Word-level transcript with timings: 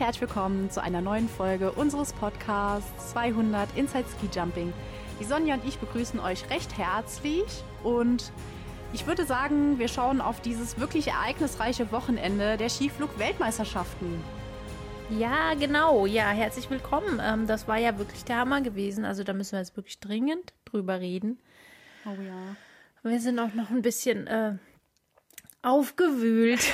herzlich 0.00 0.22
willkommen 0.22 0.70
zu 0.70 0.82
einer 0.82 1.02
neuen 1.02 1.28
Folge 1.28 1.72
unseres 1.72 2.14
Podcasts 2.14 3.12
200 3.12 3.68
Inside 3.76 4.06
Ski 4.08 4.30
Jumping. 4.34 4.72
Die 5.20 5.24
Sonja 5.24 5.56
und 5.56 5.64
ich 5.66 5.76
begrüßen 5.76 6.18
euch 6.20 6.48
recht 6.48 6.78
herzlich 6.78 7.44
und 7.84 8.32
ich 8.94 9.06
würde 9.06 9.26
sagen, 9.26 9.78
wir 9.78 9.88
schauen 9.88 10.22
auf 10.22 10.40
dieses 10.40 10.80
wirklich 10.80 11.08
ereignisreiche 11.08 11.92
Wochenende 11.92 12.56
der 12.56 12.70
Skiflug-Weltmeisterschaften. 12.70 14.24
Ja, 15.10 15.52
genau. 15.52 16.06
Ja, 16.06 16.30
herzlich 16.30 16.70
willkommen. 16.70 17.20
Ähm, 17.22 17.46
das 17.46 17.68
war 17.68 17.76
ja 17.76 17.98
wirklich 17.98 18.24
der 18.24 18.38
Hammer 18.38 18.62
gewesen. 18.62 19.04
Also 19.04 19.22
da 19.22 19.34
müssen 19.34 19.52
wir 19.52 19.58
jetzt 19.58 19.76
wirklich 19.76 20.00
dringend 20.00 20.54
drüber 20.64 20.98
reden. 20.98 21.38
Oh 22.06 22.22
ja. 22.22 22.56
Wir 23.02 23.20
sind 23.20 23.38
auch 23.38 23.52
noch 23.52 23.68
ein 23.68 23.82
bisschen 23.82 24.26
äh, 24.28 24.56
aufgewühlt. 25.60 26.72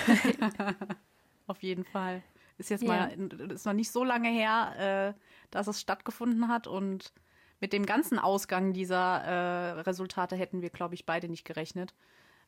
Auf 1.48 1.60
jeden 1.64 1.84
Fall. 1.84 2.22
Ist 2.58 2.70
jetzt 2.70 2.82
ja. 2.82 2.88
mal, 2.88 3.52
ist 3.52 3.66
noch 3.66 3.72
nicht 3.72 3.90
so 3.90 4.04
lange 4.04 4.28
her, 4.28 5.14
äh, 5.14 5.20
dass 5.50 5.66
es 5.66 5.80
stattgefunden 5.80 6.48
hat 6.48 6.66
und 6.66 7.12
mit 7.60 7.72
dem 7.72 7.86
ganzen 7.86 8.18
Ausgang 8.18 8.72
dieser 8.72 9.22
äh, 9.24 9.80
Resultate 9.80 10.36
hätten 10.36 10.62
wir, 10.62 10.70
glaube 10.70 10.94
ich, 10.94 11.06
beide 11.06 11.28
nicht 11.28 11.44
gerechnet. 11.44 11.94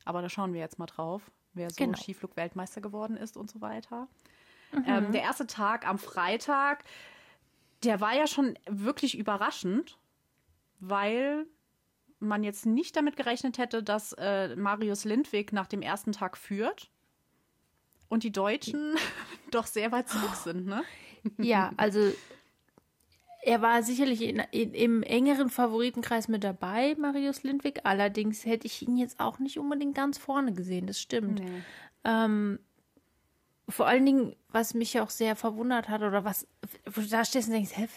Aber 0.05 0.21
da 0.21 0.29
schauen 0.29 0.53
wir 0.53 0.59
jetzt 0.59 0.79
mal 0.79 0.85
drauf, 0.85 1.31
wer 1.53 1.69
so 1.69 1.83
genau. 1.83 1.97
Skiflug-Weltmeister 1.97 2.81
geworden 2.81 3.17
ist 3.17 3.37
und 3.37 3.49
so 3.49 3.61
weiter. 3.61 4.07
Mhm. 4.71 4.83
Ähm, 4.87 5.11
der 5.11 5.21
erste 5.21 5.47
Tag 5.47 5.87
am 5.87 5.97
Freitag, 5.97 6.83
der 7.83 8.01
war 8.01 8.15
ja 8.15 8.27
schon 8.27 8.57
wirklich 8.67 9.17
überraschend, 9.17 9.97
weil 10.79 11.45
man 12.19 12.43
jetzt 12.43 12.65
nicht 12.65 12.95
damit 12.95 13.15
gerechnet 13.15 13.57
hätte, 13.57 13.81
dass 13.81 14.13
äh, 14.13 14.55
Marius 14.55 15.05
Lindwig 15.05 15.53
nach 15.53 15.67
dem 15.67 15.81
ersten 15.81 16.11
Tag 16.11 16.37
führt 16.37 16.91
und 18.09 18.23
die 18.23 18.31
Deutschen 18.31 18.95
doch 19.51 19.67
sehr 19.67 19.91
weit 19.91 20.09
zurück 20.09 20.35
sind, 20.35 20.65
ne? 20.65 20.83
Ja, 21.37 21.71
also 21.77 22.11
er 23.41 23.61
war 23.61 23.83
sicherlich 23.83 24.21
in, 24.21 24.39
in, 24.51 24.73
im 24.73 25.03
engeren 25.03 25.49
Favoritenkreis 25.49 26.27
mit 26.27 26.43
dabei, 26.43 26.95
Marius 26.95 27.43
Lindwig. 27.43 27.81
Allerdings 27.85 28.45
hätte 28.45 28.67
ich 28.67 28.81
ihn 28.81 28.97
jetzt 28.97 29.19
auch 29.19 29.39
nicht 29.39 29.57
unbedingt 29.57 29.95
ganz 29.95 30.17
vorne 30.17 30.53
gesehen, 30.53 30.87
das 30.87 30.99
stimmt. 30.99 31.39
Nee. 31.39 31.61
Ähm, 32.03 32.59
vor 33.69 33.87
allen 33.87 34.05
Dingen, 34.05 34.35
was 34.49 34.73
mich 34.73 34.99
auch 34.99 35.09
sehr 35.09 35.35
verwundert 35.35 35.89
hat, 35.89 36.01
oder 36.01 36.25
was, 36.25 36.47
wo 36.85 37.01
du 37.01 37.07
da 37.07 37.23
stehst 37.23 37.47
und 37.47 37.53
denkst, 37.53 37.75
hä, 37.75 37.87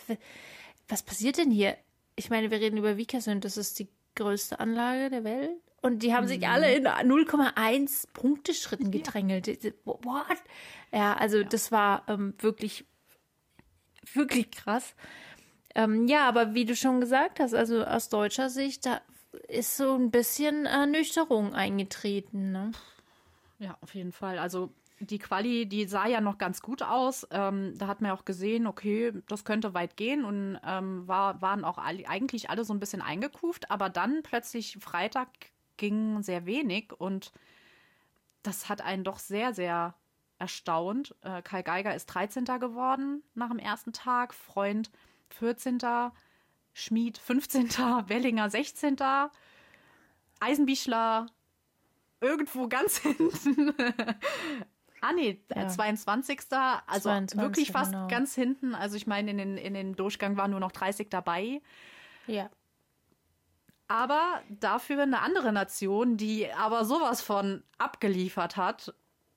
was 0.88 1.02
passiert 1.02 1.38
denn 1.38 1.50
hier? 1.50 1.76
Ich 2.14 2.30
meine, 2.30 2.50
wir 2.50 2.60
reden 2.60 2.76
über 2.76 2.96
Vikersund, 2.96 3.44
das 3.44 3.56
ist 3.56 3.78
die 3.78 3.88
größte 4.14 4.60
Anlage 4.60 5.10
der 5.10 5.24
Welt. 5.24 5.60
Und 5.82 6.04
die 6.04 6.14
haben 6.14 6.24
mhm. 6.24 6.28
sich 6.28 6.48
alle 6.48 6.74
in 6.74 6.86
0,1 6.86 8.06
Punkteschritten 8.12 8.90
gedrängelt. 8.90 9.48
What? 9.84 10.38
Ja, 10.92 11.14
also 11.14 11.38
ja. 11.38 11.44
das 11.44 11.72
war 11.72 12.04
ähm, 12.08 12.34
wirklich, 12.38 12.86
wirklich 14.14 14.50
krass. 14.52 14.94
Ähm, 15.74 16.06
ja, 16.06 16.28
aber 16.28 16.54
wie 16.54 16.64
du 16.64 16.76
schon 16.76 17.00
gesagt 17.00 17.40
hast, 17.40 17.54
also 17.54 17.84
aus 17.84 18.08
deutscher 18.08 18.48
Sicht, 18.48 18.86
da 18.86 19.00
ist 19.48 19.76
so 19.76 19.94
ein 19.94 20.10
bisschen 20.10 20.66
Ernüchterung 20.66 21.54
eingetreten. 21.54 22.52
Ne? 22.52 22.72
Ja, 23.58 23.76
auf 23.80 23.94
jeden 23.94 24.12
Fall. 24.12 24.38
Also 24.38 24.70
die 25.00 25.18
Quali, 25.18 25.66
die 25.66 25.86
sah 25.86 26.06
ja 26.06 26.20
noch 26.20 26.38
ganz 26.38 26.62
gut 26.62 26.82
aus. 26.82 27.26
Ähm, 27.30 27.76
da 27.76 27.88
hat 27.88 28.00
man 28.00 28.12
auch 28.12 28.24
gesehen, 28.24 28.68
okay, 28.68 29.12
das 29.26 29.44
könnte 29.44 29.74
weit 29.74 29.96
gehen 29.96 30.24
und 30.24 30.60
ähm, 30.64 31.08
war, 31.08 31.40
waren 31.42 31.64
auch 31.64 31.78
alle, 31.78 32.08
eigentlich 32.08 32.50
alle 32.50 32.64
so 32.64 32.72
ein 32.72 32.80
bisschen 32.80 33.02
eingekuft. 33.02 33.70
Aber 33.70 33.88
dann 33.88 34.22
plötzlich 34.22 34.78
Freitag 34.80 35.28
ging 35.82 36.22
sehr 36.22 36.46
wenig 36.46 36.92
und 36.96 37.32
das 38.44 38.68
hat 38.68 38.80
einen 38.80 39.02
doch 39.02 39.18
sehr, 39.18 39.52
sehr 39.52 39.96
erstaunt. 40.38 41.14
Äh, 41.22 41.42
Kai 41.42 41.62
Geiger 41.62 41.92
ist 41.92 42.06
13. 42.06 42.44
geworden 42.44 43.24
nach 43.34 43.48
dem 43.48 43.58
ersten 43.58 43.92
Tag, 43.92 44.32
Freund 44.32 44.92
14. 45.30 45.78
Schmied 46.72 47.18
15. 47.18 47.68
Wellinger 48.06 48.48
16. 48.48 48.96
Eisenbichler 50.38 51.26
irgendwo 52.20 52.68
ganz 52.68 52.98
hinten. 53.02 53.74
ah 55.00 55.12
nee, 55.12 55.42
ja. 55.52 55.66
22. 55.66 56.42
Also 56.86 57.08
22, 57.08 57.40
wirklich 57.40 57.72
fast 57.72 57.90
genau. 57.90 58.06
ganz 58.06 58.36
hinten. 58.36 58.76
Also 58.76 58.96
ich 58.96 59.08
meine, 59.08 59.32
in 59.32 59.38
den, 59.38 59.56
in 59.56 59.74
den 59.74 59.96
Durchgang 59.96 60.36
waren 60.36 60.52
nur 60.52 60.60
noch 60.60 60.72
30 60.72 61.10
dabei. 61.10 61.60
Ja. 62.28 62.50
Aber 63.92 64.40
dafür 64.48 65.02
eine 65.02 65.20
andere 65.20 65.52
Nation, 65.52 66.16
die 66.16 66.50
aber 66.50 66.84
sowas 66.84 67.20
von 67.20 67.62
abgeliefert 67.78 68.56
hat 68.56 68.94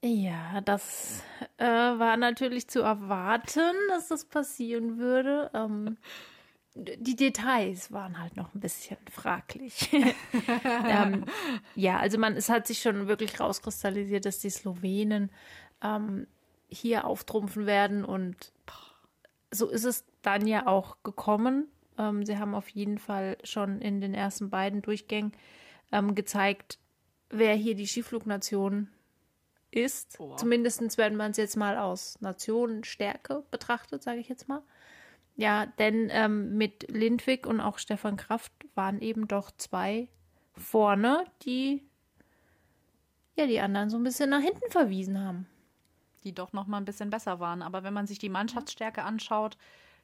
ja, 0.08 0.62
das 0.62 1.24
äh, 1.58 1.66
war 1.66 2.16
natürlich 2.16 2.68
zu 2.68 2.82
erwarten, 2.82 3.74
dass 3.90 4.10
das 4.10 4.26
passieren 4.26 5.00
würde. 5.00 5.50
Ähm, 5.56 5.98
die 6.76 7.16
Details 7.16 7.92
waren 7.92 8.22
halt 8.22 8.38
noch 8.38 8.54
ein 8.54 8.60
bisschen 8.60 8.98
fraglich. 9.10 9.90
ähm, 10.88 11.26
ja, 11.74 11.98
also 11.98 12.20
man, 12.20 12.36
es 12.36 12.50
hat 12.50 12.68
sich 12.68 12.84
schon 12.84 13.08
wirklich 13.08 13.40
rauskristallisiert, 13.40 14.26
dass 14.26 14.38
die 14.38 14.52
Slowenen 14.52 15.32
ähm, 15.82 16.28
hier 16.68 17.06
auftrumpfen 17.06 17.66
werden 17.66 18.06
und 18.06 18.52
so 19.50 19.70
ist 19.70 19.86
es 19.86 20.06
dann 20.22 20.46
ja 20.46 20.68
auch 20.68 20.98
gekommen. 21.02 21.68
Ähm, 21.98 22.26
sie 22.26 22.38
haben 22.38 22.56
auf 22.56 22.70
jeden 22.70 22.98
Fall 22.98 23.38
schon 23.44 23.82
in 23.82 24.02
den 24.02 24.14
ersten 24.14 24.50
beiden 24.50 24.82
Durchgängen 24.82 25.32
ähm, 25.92 26.16
gezeigt, 26.16 26.80
wer 27.30 27.56
hier 27.56 27.76
die 27.76 27.88
Skiflugnation 27.88 28.90
ist. 29.72 30.20
Oh. 30.20 30.36
Zumindest 30.36 30.98
wenn 30.98 31.16
man 31.16 31.32
es 31.32 31.38
jetzt 31.38 31.58
mal 31.58 31.78
aus 31.78 32.20
Nationenstärke 32.22 33.44
betrachtet, 33.52 34.04
sage 34.04 34.20
ich 34.20 34.30
jetzt 34.30 34.48
mal. 34.48 34.62
Ja, 35.36 35.66
denn 35.66 36.10
ähm, 36.12 36.58
mit 36.58 36.90
Lindwig 36.90 37.46
und 37.46 37.60
auch 37.60 37.78
Stefan 37.78 38.16
Kraft 38.16 38.54
waren 38.74 39.02
eben 39.02 39.28
doch 39.28 39.52
zwei 39.58 40.08
vorne, 40.54 41.26
die 41.44 41.84
ja 43.36 43.46
die 43.46 43.60
anderen 43.60 43.90
so 43.90 43.98
ein 43.98 44.04
bisschen 44.04 44.30
nach 44.30 44.42
hinten 44.42 44.72
verwiesen 44.72 45.20
haben. 45.20 45.48
Die 46.24 46.34
doch 46.34 46.54
noch 46.54 46.68
mal 46.68 46.78
ein 46.78 46.86
bisschen 46.86 47.10
besser 47.10 47.42
waren. 47.42 47.62
Aber 47.62 47.84
wenn 47.84 47.94
man 47.94 48.08
sich 48.08 48.18
die 48.18 48.30
Mannschaftsstärke 48.30 49.04
anschaut, 49.04 49.58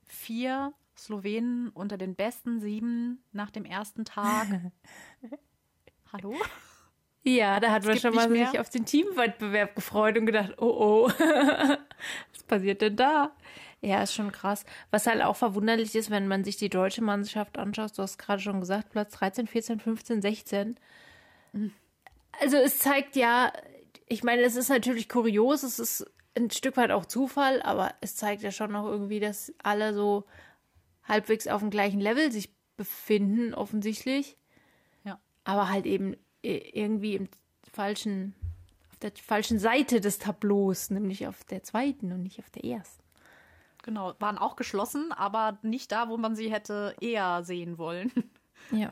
vier 0.03 0.73
Slowenen 0.97 1.69
unter 1.69 1.97
den 1.97 2.16
besten 2.16 2.59
sieben 2.59 3.24
nach 3.31 3.50
dem 3.50 3.66
ersten 3.66 4.06
Tag. 4.06 4.47
Hallo? 6.13 6.35
Ja, 7.24 7.59
da 7.59 7.72
hat 7.72 7.85
man 7.85 8.00
schon 8.00 8.16
mal 8.16 8.29
sich 8.29 8.59
auf 8.59 8.69
den 8.69 8.85
Teamwettbewerb 8.85 9.75
gefreut 9.75 10.18
und 10.18 10.25
gedacht, 10.25 10.56
oh 10.57 11.06
oh, 11.06 11.09
was 12.34 12.44
passiert 12.47 12.81
denn 12.81 12.96
da? 12.96 13.31
Ja, 13.81 14.03
ist 14.03 14.13
schon 14.13 14.31
krass. 14.31 14.66
Was 14.90 15.07
halt 15.07 15.22
auch 15.22 15.35
verwunderlich 15.35 15.96
ist, 15.96 16.09
wenn 16.09 16.28
man 16.28 16.44
sich 16.44 16.57
die 16.57 16.69
deutsche 16.69 17.03
Mannschaft 17.03 17.58
anschaut, 17.58 17.97
du 17.97 18.03
hast 18.03 18.18
gerade 18.18 18.41
schon 18.41 18.59
gesagt, 18.59 18.90
Platz 18.90 19.13
13, 19.13 19.47
14, 19.47 19.79
15, 19.79 20.22
16. 20.22 20.75
Also 22.40 22.58
es 22.58 22.79
zeigt 22.79 23.16
ja, 23.16 23.52
ich 24.08 24.23
meine, 24.23 24.41
es 24.41 24.56
ist 24.56 24.69
natürlich 24.69 25.09
kurios, 25.09 25.63
es 25.63 25.79
ist 25.79 26.12
ein 26.35 26.50
Stück 26.50 26.78
weit 26.78 26.91
auch 26.91 27.06
Zufall, 27.06 27.62
aber 27.62 27.94
es 28.02 28.16
zeigt 28.16 28.41
ja 28.41 28.52
schon 28.52 28.72
noch 28.72 28.85
irgendwie, 28.85 29.19
dass 29.19 29.53
alle 29.63 29.94
so 29.94 30.26
halbwegs 31.03 31.48
auf 31.48 31.62
dem 31.62 31.70
gleichen 31.70 32.00
Level 32.00 32.32
sich 32.32 32.53
befinden, 32.78 33.53
offensichtlich. 33.53 34.38
Ja. 35.03 35.20
Aber 35.44 35.70
halt 35.70 35.86
eben 35.86 36.16
irgendwie 36.42 37.16
im 37.16 37.30
falschen, 37.72 38.36
auf 38.90 38.98
der 38.98 39.12
falschen 39.16 39.59
Seite 39.59 40.02
des 40.02 40.20
Tableaus, 40.20 40.90
nämlich 40.90 41.28
auf 41.28 41.44
der 41.44 41.64
zweiten 41.64 42.12
und 42.12 42.24
nicht 42.24 42.40
auf 42.40 42.50
der 42.50 42.66
ersten. 42.66 43.03
Genau, 43.84 44.14
waren 44.20 44.38
auch 44.38 44.56
geschlossen, 44.56 45.12
aber 45.12 45.58
nicht 45.64 45.92
da, 45.92 46.09
wo 46.09 46.18
man 46.18 46.36
sie 46.36 46.52
hätte 46.52 46.96
eher 47.02 47.44
sehen 47.44 47.78
wollen. 47.78 48.12
Ja. 48.72 48.92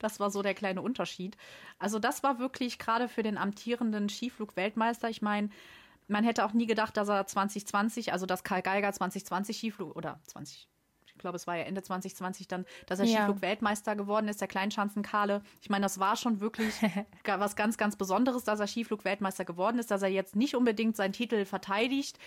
Das 0.00 0.20
war 0.20 0.28
so 0.30 0.42
der 0.42 0.54
kleine 0.54 0.82
Unterschied. 0.82 1.36
Also 1.78 1.98
das 2.00 2.22
war 2.24 2.40
wirklich 2.40 2.78
gerade 2.78 3.08
für 3.08 3.22
den 3.22 3.38
amtierenden 3.38 4.08
Skiflug-Weltmeister. 4.08 5.08
Ich 5.08 5.22
meine, 5.22 5.48
man 6.08 6.24
hätte 6.24 6.44
auch 6.44 6.52
nie 6.52 6.66
gedacht, 6.66 6.96
dass 6.96 7.08
er 7.08 7.26
2020, 7.26 8.12
also 8.12 8.26
dass 8.26 8.44
Karl 8.44 8.60
Geiger 8.60 8.92
2020 8.92 9.56
Skiflug 9.56 9.96
oder 9.96 10.20
20 10.26 10.68
ich 11.14 11.20
glaube, 11.20 11.36
es 11.36 11.46
war 11.46 11.56
ja 11.56 11.64
Ende 11.64 11.82
2020 11.82 12.48
dann, 12.48 12.66
dass 12.86 12.98
er 12.98 13.06
ja. 13.06 13.24
Skiflug-Weltmeister 13.24 13.96
geworden 13.96 14.28
ist, 14.28 14.40
der 14.40 14.48
Kleinschanzenkale. 14.48 15.42
Ich 15.62 15.70
meine, 15.70 15.84
das 15.84 15.98
war 15.98 16.16
schon 16.16 16.40
wirklich 16.40 16.74
was 17.24 17.56
ganz, 17.56 17.78
ganz 17.78 17.96
Besonderes, 17.96 18.44
dass 18.44 18.60
er 18.60 18.66
Skiflug-Weltmeister 18.66 19.44
geworden 19.44 19.78
ist, 19.78 19.90
dass 19.90 20.02
er 20.02 20.08
jetzt 20.08 20.36
nicht 20.36 20.54
unbedingt 20.54 20.96
seinen 20.96 21.12
Titel 21.12 21.44
verteidigt. 21.44 22.18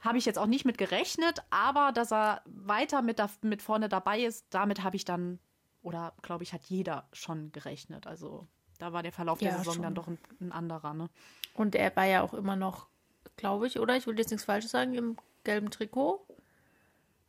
Habe 0.00 0.18
ich 0.18 0.24
jetzt 0.24 0.38
auch 0.38 0.46
nicht 0.46 0.64
mit 0.64 0.78
gerechnet, 0.78 1.42
aber 1.50 1.92
dass 1.92 2.12
er 2.12 2.42
weiter 2.46 3.02
mit, 3.02 3.18
da, 3.18 3.30
mit 3.42 3.62
vorne 3.62 3.88
dabei 3.88 4.20
ist, 4.22 4.46
damit 4.50 4.82
habe 4.82 4.96
ich 4.96 5.04
dann, 5.04 5.38
oder 5.82 6.12
glaube 6.22 6.44
ich, 6.44 6.52
hat 6.52 6.64
jeder 6.64 7.06
schon 7.12 7.52
gerechnet. 7.52 8.06
Also 8.06 8.46
da 8.78 8.92
war 8.92 9.02
der 9.02 9.12
Verlauf 9.12 9.40
ja, 9.40 9.50
der 9.50 9.58
Saison 9.58 9.74
schon. 9.74 9.82
dann 9.82 9.94
doch 9.94 10.08
ein, 10.08 10.18
ein 10.40 10.52
anderer. 10.52 10.94
Ne? 10.94 11.08
Und 11.54 11.74
er 11.74 11.94
war 11.94 12.04
ja 12.04 12.22
auch 12.22 12.34
immer 12.34 12.56
noch, 12.56 12.88
glaube 13.36 13.66
ich, 13.66 13.78
oder? 13.78 13.96
Ich 13.96 14.06
will 14.06 14.18
jetzt 14.18 14.30
nichts 14.30 14.44
Falsches 14.44 14.70
sagen, 14.70 14.94
im 14.94 15.16
gelben 15.44 15.70
Trikot. 15.70 16.26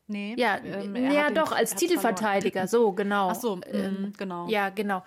Nee. 0.07 0.35
Ja, 0.37 0.57
ähm, 0.63 0.95
ja 0.95 1.31
doch, 1.31 1.51
als 1.51 1.75
Titelverteidiger, 1.75 2.67
so, 2.67 2.91
genau. 2.91 3.29
Ach 3.29 3.35
so, 3.35 3.59
ähm, 3.71 4.13
genau. 4.17 4.47
Ja, 4.47 4.69
genau. 4.69 5.03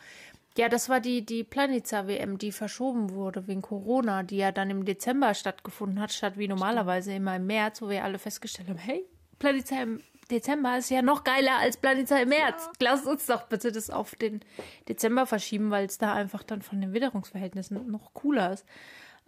Ja, 0.56 0.68
das 0.68 0.88
war 0.88 0.98
die, 0.98 1.24
die 1.24 1.44
Planitzer-WM, 1.44 2.36
die 2.36 2.50
verschoben 2.50 3.10
wurde 3.10 3.46
wegen 3.46 3.62
Corona, 3.62 4.24
die 4.24 4.38
ja 4.38 4.50
dann 4.50 4.70
im 4.70 4.84
Dezember 4.84 5.34
stattgefunden 5.34 6.00
hat, 6.00 6.12
statt 6.12 6.36
wie 6.36 6.48
normalerweise 6.48 7.12
immer 7.12 7.36
im 7.36 7.46
März, 7.46 7.80
wo 7.80 7.88
wir 7.88 8.02
alle 8.02 8.18
festgestellt 8.18 8.68
haben, 8.68 8.78
hey, 8.78 9.04
Planitzer 9.38 9.82
im 9.82 10.02
Dezember 10.32 10.76
ist 10.78 10.90
ja 10.90 11.00
noch 11.00 11.22
geiler 11.22 11.58
als 11.58 11.76
Planitzer 11.76 12.22
im 12.22 12.30
März. 12.30 12.64
Ja. 12.66 12.72
Lass 12.80 13.06
uns 13.06 13.26
doch 13.26 13.44
bitte 13.44 13.70
das 13.70 13.88
auf 13.88 14.16
den 14.16 14.40
Dezember 14.88 15.26
verschieben, 15.26 15.70
weil 15.70 15.86
es 15.86 15.98
da 15.98 16.12
einfach 16.12 16.42
dann 16.42 16.62
von 16.62 16.80
den 16.80 16.92
Witterungsverhältnissen 16.92 17.90
noch 17.90 18.12
cooler 18.12 18.52
ist. 18.52 18.66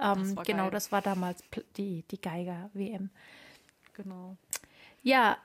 Ähm, 0.01 0.35
das 0.35 0.47
genau, 0.47 0.65
geil. 0.65 0.71
das 0.73 0.93
war 0.93 1.01
damals 1.01 1.45
die, 1.77 2.03
die 2.11 2.21
Geiger-WM. 2.21 3.11
Genau. 3.95 4.37
Ja, 5.03 5.39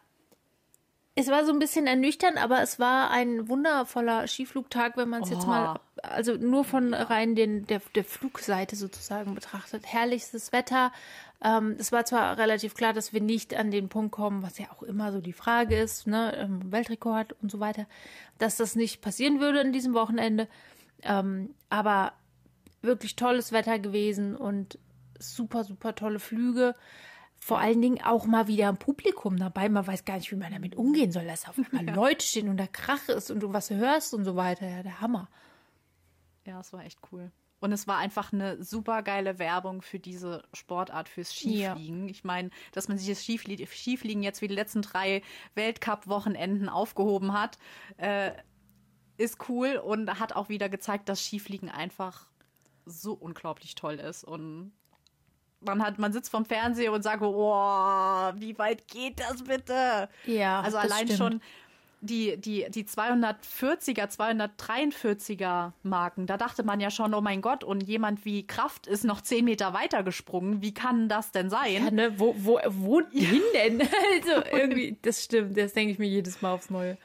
es 1.18 1.28
war 1.30 1.46
so 1.46 1.54
ein 1.54 1.60
bisschen 1.60 1.88
ernüchternd, 1.88 2.38
aber 2.38 2.62
es 2.62 2.78
war 2.78 3.10
ein 3.10 3.48
wundervoller 3.48 4.28
Skiflugtag, 4.28 4.98
wenn 4.98 5.08
man 5.08 5.24
es 5.24 5.30
oh. 5.30 5.34
jetzt 5.34 5.48
mal, 5.48 5.80
also 6.04 6.34
nur 6.34 6.66
von 6.66 6.94
rein 6.94 7.36
den, 7.36 7.66
der, 7.68 7.82
der 7.96 8.04
Flugseite 8.04 8.76
sozusagen 8.76 9.34
betrachtet. 9.34 9.86
Herrlichstes 9.86 10.52
Wetter. 10.52 10.92
Ähm, 11.42 11.78
es 11.80 11.94
war 11.94 12.04
zwar 12.04 12.38
relativ 12.38 12.76
klar, 12.76 12.92
dass 12.92 13.14
wir 13.14 13.22
nicht 13.22 13.56
an 13.56 13.72
den 13.72 13.88
Punkt 13.88 14.12
kommen, 14.12 14.44
was 14.44 14.58
ja 14.58 14.66
auch 14.76 14.84
immer 14.84 15.14
so 15.14 15.22
die 15.22 15.34
Frage 15.34 15.78
ist, 15.78 16.06
ne, 16.06 16.36
ähm, 16.36 16.70
Weltrekord 16.70 17.34
und 17.42 17.50
so 17.50 17.62
weiter, 17.62 17.86
dass 18.38 18.58
das 18.58 18.76
nicht 18.76 19.02
passieren 19.02 19.40
würde 19.40 19.62
in 19.62 19.72
diesem 19.72 19.94
Wochenende. 19.94 20.50
Ähm, 21.02 21.56
aber 21.70 22.12
wirklich 22.82 23.16
tolles 23.16 23.54
Wetter 23.54 23.80
gewesen 23.80 24.36
und 24.36 24.78
super, 25.18 25.64
super 25.64 25.96
tolle 25.96 26.20
Flüge 26.20 26.76
vor 27.46 27.60
allen 27.60 27.80
Dingen 27.80 28.04
auch 28.04 28.26
mal 28.26 28.48
wieder 28.48 28.70
ein 28.70 28.78
Publikum 28.78 29.38
dabei. 29.38 29.70
Man 29.70 29.86
weiß 29.86 30.04
gar 30.04 30.16
nicht, 30.16 30.32
wie 30.32 30.36
man 30.36 30.52
damit 30.52 30.76
umgehen 30.76 31.12
soll, 31.12 31.28
dass 31.28 31.48
auf 31.48 31.60
einmal 31.60 31.86
ja. 31.90 31.94
Leute 31.94 32.26
stehen 32.26 32.50
und 32.50 32.58
da 32.58 32.66
Krach 32.66 33.08
ist 33.08 33.30
und 33.30 33.42
du 33.42 33.54
was 33.54 33.70
hörst 33.70 34.16
und 34.16 34.24
so 34.24 34.36
weiter. 34.36 34.68
Ja, 34.68 34.82
der 34.82 35.00
Hammer. 35.00 35.30
Ja, 36.44 36.60
es 36.60 36.74
war 36.74 36.84
echt 36.84 36.98
cool. 37.12 37.32
Und 37.60 37.72
es 37.72 37.88
war 37.88 38.00
einfach 38.00 38.34
eine 38.34 38.64
super 38.64 39.04
geile 39.04 39.38
Werbung 39.38 39.84
für 39.84 40.00
diese 40.00 40.42
Sportart, 40.54 41.08
fürs 41.08 41.36
Skifliegen. 41.36 42.08
Ja. 42.08 42.12
Ich 42.12 42.24
meine, 42.24 42.50
dass 42.72 42.88
man 42.88 42.98
sich 42.98 43.10
das 43.10 43.24
Skifliegen 43.24 44.24
jetzt 44.24 44.42
wie 44.42 44.48
die 44.48 44.56
letzten 44.56 44.82
drei 44.82 45.22
Weltcup-Wochenenden 45.54 46.68
aufgehoben 46.68 47.34
hat, 47.34 47.60
äh, 47.98 48.32
ist 49.18 49.50
cool 49.50 49.76
und 49.78 50.20
hat 50.20 50.34
auch 50.34 50.50
wieder 50.50 50.68
gezeigt, 50.68 51.10
dass 51.10 51.24
Skifliegen 51.24 51.70
einfach 51.70 52.26
so 52.88 53.14
unglaublich 53.14 53.76
toll 53.76 54.00
ist. 54.00 54.24
Und 54.24 54.74
man 55.62 55.84
hat, 55.84 56.00
man 56.00 56.14
sitzt 56.14 56.30
vom 56.30 56.46
Fernseher 56.46 56.92
und 56.92 57.04
sagt, 57.04 57.22
oh, 57.22 58.34
wie 58.36 58.58
weit 58.58 58.88
geht 58.88 59.20
das 59.20 59.44
bitte? 59.44 60.10
Ja. 60.26 60.62
Also 60.62 60.78
allein 60.78 61.08
stimmt. 61.08 61.18
schon 61.18 61.42
die, 62.06 62.38
die, 62.38 62.66
die 62.70 62.84
240er, 62.84 64.08
243er 64.16 65.72
Marken, 65.84 66.28
da 66.28 66.38
dachte 66.38 66.64
man 66.64 66.80
ja 66.80 66.92
schon, 66.92 67.14
oh 67.14 67.22
mein 67.22 67.42
Gott, 67.42 67.64
und 67.64 67.82
jemand 67.82 68.26
wie 68.26 68.46
Kraft 68.46 68.88
ist 68.88 69.04
noch 69.04 69.22
10 69.22 69.46
Meter 69.46 69.74
weiter 69.74 70.04
gesprungen. 70.04 70.62
Wie 70.62 70.74
kann 70.74 71.10
das 71.10 71.32
denn 71.32 71.50
sein? 71.50 71.84
Ja, 71.86 71.92
ne, 71.92 72.20
wo, 72.20 72.36
wo, 72.38 72.60
wo 72.68 73.00
ja. 73.12 73.30
hin 73.30 73.42
denn? 73.54 73.82
Also 74.16 74.44
irgendwie, 74.52 74.98
das 75.02 75.24
stimmt, 75.24 75.58
das 75.58 75.74
denke 75.74 75.92
ich 75.94 76.00
mir 76.00 76.08
jedes 76.08 76.42
Mal 76.42 76.54
aufs 76.54 76.70
Neue. 76.70 76.98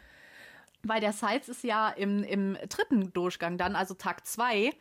Weil 0.82 1.00
der 1.00 1.12
Sites 1.12 1.49
ist 1.49 1.64
ja 1.64 1.88
im, 1.91 2.23
im 2.23 2.56
dritten 2.69 3.12
Durchgang 3.12 3.58
dann, 3.58 3.76
also 3.76 3.94
Tag 3.94 4.26
2 4.26 4.73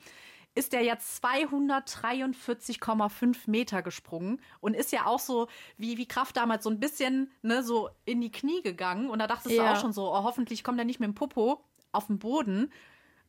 ist 0.59 0.73
er 0.73 0.83
jetzt 0.83 1.23
243,5 1.23 3.50
Meter 3.50 3.81
gesprungen 3.81 4.41
und 4.59 4.75
ist 4.75 4.91
ja 4.91 5.06
auch 5.06 5.19
so, 5.19 5.47
wie, 5.77 5.97
wie 5.97 6.06
Kraft 6.06 6.35
damals 6.35 6.65
so 6.65 6.69
ein 6.69 6.81
bisschen, 6.81 7.31
ne, 7.41 7.63
so 7.63 7.89
in 8.03 8.19
die 8.19 8.31
Knie 8.31 8.61
gegangen. 8.61 9.09
Und 9.09 9.19
da 9.19 9.27
dachtest 9.27 9.56
ja. 9.56 9.63
du 9.63 9.71
auch 9.71 9.79
schon 9.79 9.94
so, 9.94 10.13
oh, 10.13 10.23
hoffentlich 10.23 10.65
kommt 10.65 10.77
er 10.77 10.83
nicht 10.83 11.00
mit 11.00 11.07
dem 11.07 11.15
Popo 11.15 11.63
auf 11.94 12.07
den 12.07 12.19
Boden. 12.19 12.73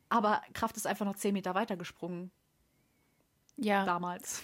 Aber 0.09 0.43
Kraft 0.55 0.77
ist 0.77 0.89
einfach 0.89 1.07
noch 1.07 1.15
10 1.15 1.33
Meter 1.33 1.55
weiter 1.55 1.77
gesprungen. 1.77 2.33
Ja. 3.57 3.85
Damals. 3.85 4.43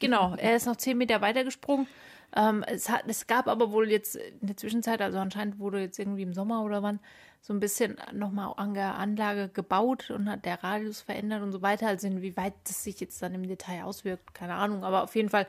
Genau, 0.00 0.34
er 0.34 0.54
ist 0.54 0.66
noch 0.66 0.76
10 0.76 0.98
Meter 0.98 1.22
weiter 1.22 1.44
gesprungen. 1.44 1.88
Ähm, 2.36 2.62
es, 2.66 2.88
hat, 2.88 3.04
es 3.06 3.26
gab 3.26 3.48
aber 3.48 3.72
wohl 3.72 3.90
jetzt 3.90 4.16
in 4.16 4.46
der 4.46 4.56
Zwischenzeit, 4.56 5.00
also 5.00 5.18
anscheinend 5.18 5.58
wurde 5.58 5.80
jetzt 5.80 5.98
irgendwie 5.98 6.22
im 6.22 6.34
Sommer 6.34 6.62
oder 6.62 6.82
wann, 6.82 7.00
so 7.40 7.52
ein 7.52 7.60
bisschen 7.60 7.96
nochmal 8.12 8.52
an 8.56 8.74
der 8.74 8.96
Anlage 8.96 9.48
gebaut 9.48 10.10
und 10.10 10.28
hat 10.28 10.44
der 10.44 10.62
Radius 10.62 11.00
verändert 11.00 11.42
und 11.42 11.52
so 11.52 11.62
weiter. 11.62 11.86
Also 11.86 12.06
inwieweit 12.06 12.54
das 12.64 12.82
sich 12.84 13.00
jetzt 13.00 13.22
dann 13.22 13.34
im 13.34 13.46
Detail 13.46 13.84
auswirkt, 13.84 14.34
keine 14.34 14.54
Ahnung. 14.54 14.84
Aber 14.84 15.04
auf 15.04 15.14
jeden 15.14 15.28
Fall, 15.28 15.46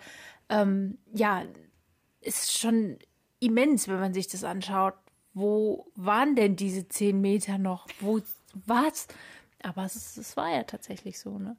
ähm, 0.49 0.97
ja, 1.11 1.43
ist 2.21 2.57
schon 2.57 2.99
immens, 3.39 3.87
wenn 3.87 3.99
man 3.99 4.13
sich 4.13 4.27
das 4.27 4.43
anschaut. 4.43 4.93
Wo 5.33 5.91
waren 5.95 6.35
denn 6.35 6.55
diese 6.55 6.87
zehn 6.87 7.21
Meter 7.21 7.57
noch? 7.57 7.87
Wo 7.99 8.21
was? 8.53 9.07
Aber 9.63 9.85
es, 9.85 10.17
es 10.17 10.37
war 10.37 10.49
ja 10.49 10.63
tatsächlich 10.63 11.19
so, 11.19 11.37
ne? 11.37 11.57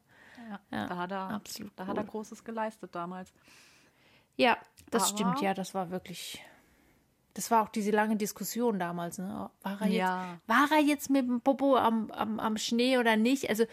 Ja, 0.48 0.60
ja 0.70 0.86
da 0.86 0.96
hat 0.96 1.12
er 1.12 1.30
absolut. 1.30 1.72
Da 1.76 1.84
cool. 1.84 1.90
hat 1.90 1.96
er 1.96 2.04
Großes 2.04 2.44
geleistet 2.44 2.94
damals. 2.94 3.32
Ja, 4.36 4.58
das 4.90 5.04
Aber 5.04 5.12
stimmt, 5.12 5.40
ja, 5.40 5.54
das 5.54 5.74
war 5.74 5.90
wirklich 5.90 6.42
das 7.34 7.50
war 7.50 7.62
auch 7.62 7.68
diese 7.68 7.90
lange 7.90 8.16
Diskussion 8.16 8.78
damals. 8.78 9.18
Ne? 9.18 9.50
War, 9.62 9.80
er 9.80 9.86
jetzt, 9.86 9.98
ja. 9.98 10.38
war 10.46 10.68
er 10.72 10.82
jetzt 10.82 11.10
mit 11.10 11.26
dem 11.26 11.40
Popo 11.40 11.76
am, 11.76 12.10
am, 12.10 12.40
am 12.40 12.56
Schnee 12.56 12.98
oder 12.98 13.16
nicht? 13.16 13.48
Also 13.48 13.64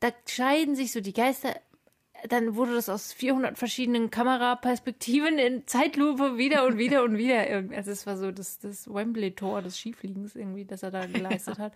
da 0.00 0.08
scheiden 0.26 0.74
sich 0.74 0.92
so 0.92 1.00
die 1.00 1.12
Geister. 1.12 1.54
Dann 2.28 2.54
wurde 2.54 2.74
das 2.74 2.88
aus 2.88 3.12
400 3.14 3.56
verschiedenen 3.56 4.10
Kameraperspektiven 4.10 5.38
in 5.38 5.66
Zeitlupe 5.66 6.36
wieder 6.36 6.66
und 6.66 6.78
wieder 6.78 7.02
und 7.02 7.16
wieder. 7.16 7.46
Also 7.76 7.90
es 7.90 8.06
war 8.06 8.16
so 8.16 8.30
das, 8.30 8.58
das 8.58 8.92
Wembley-Tor 8.92 9.62
des 9.62 9.78
Skifliegens 9.78 10.34
irgendwie, 10.34 10.64
das 10.64 10.82
er 10.82 10.90
da 10.90 11.06
geleistet 11.12 11.58
ja. 11.58 11.64
hat. 11.64 11.72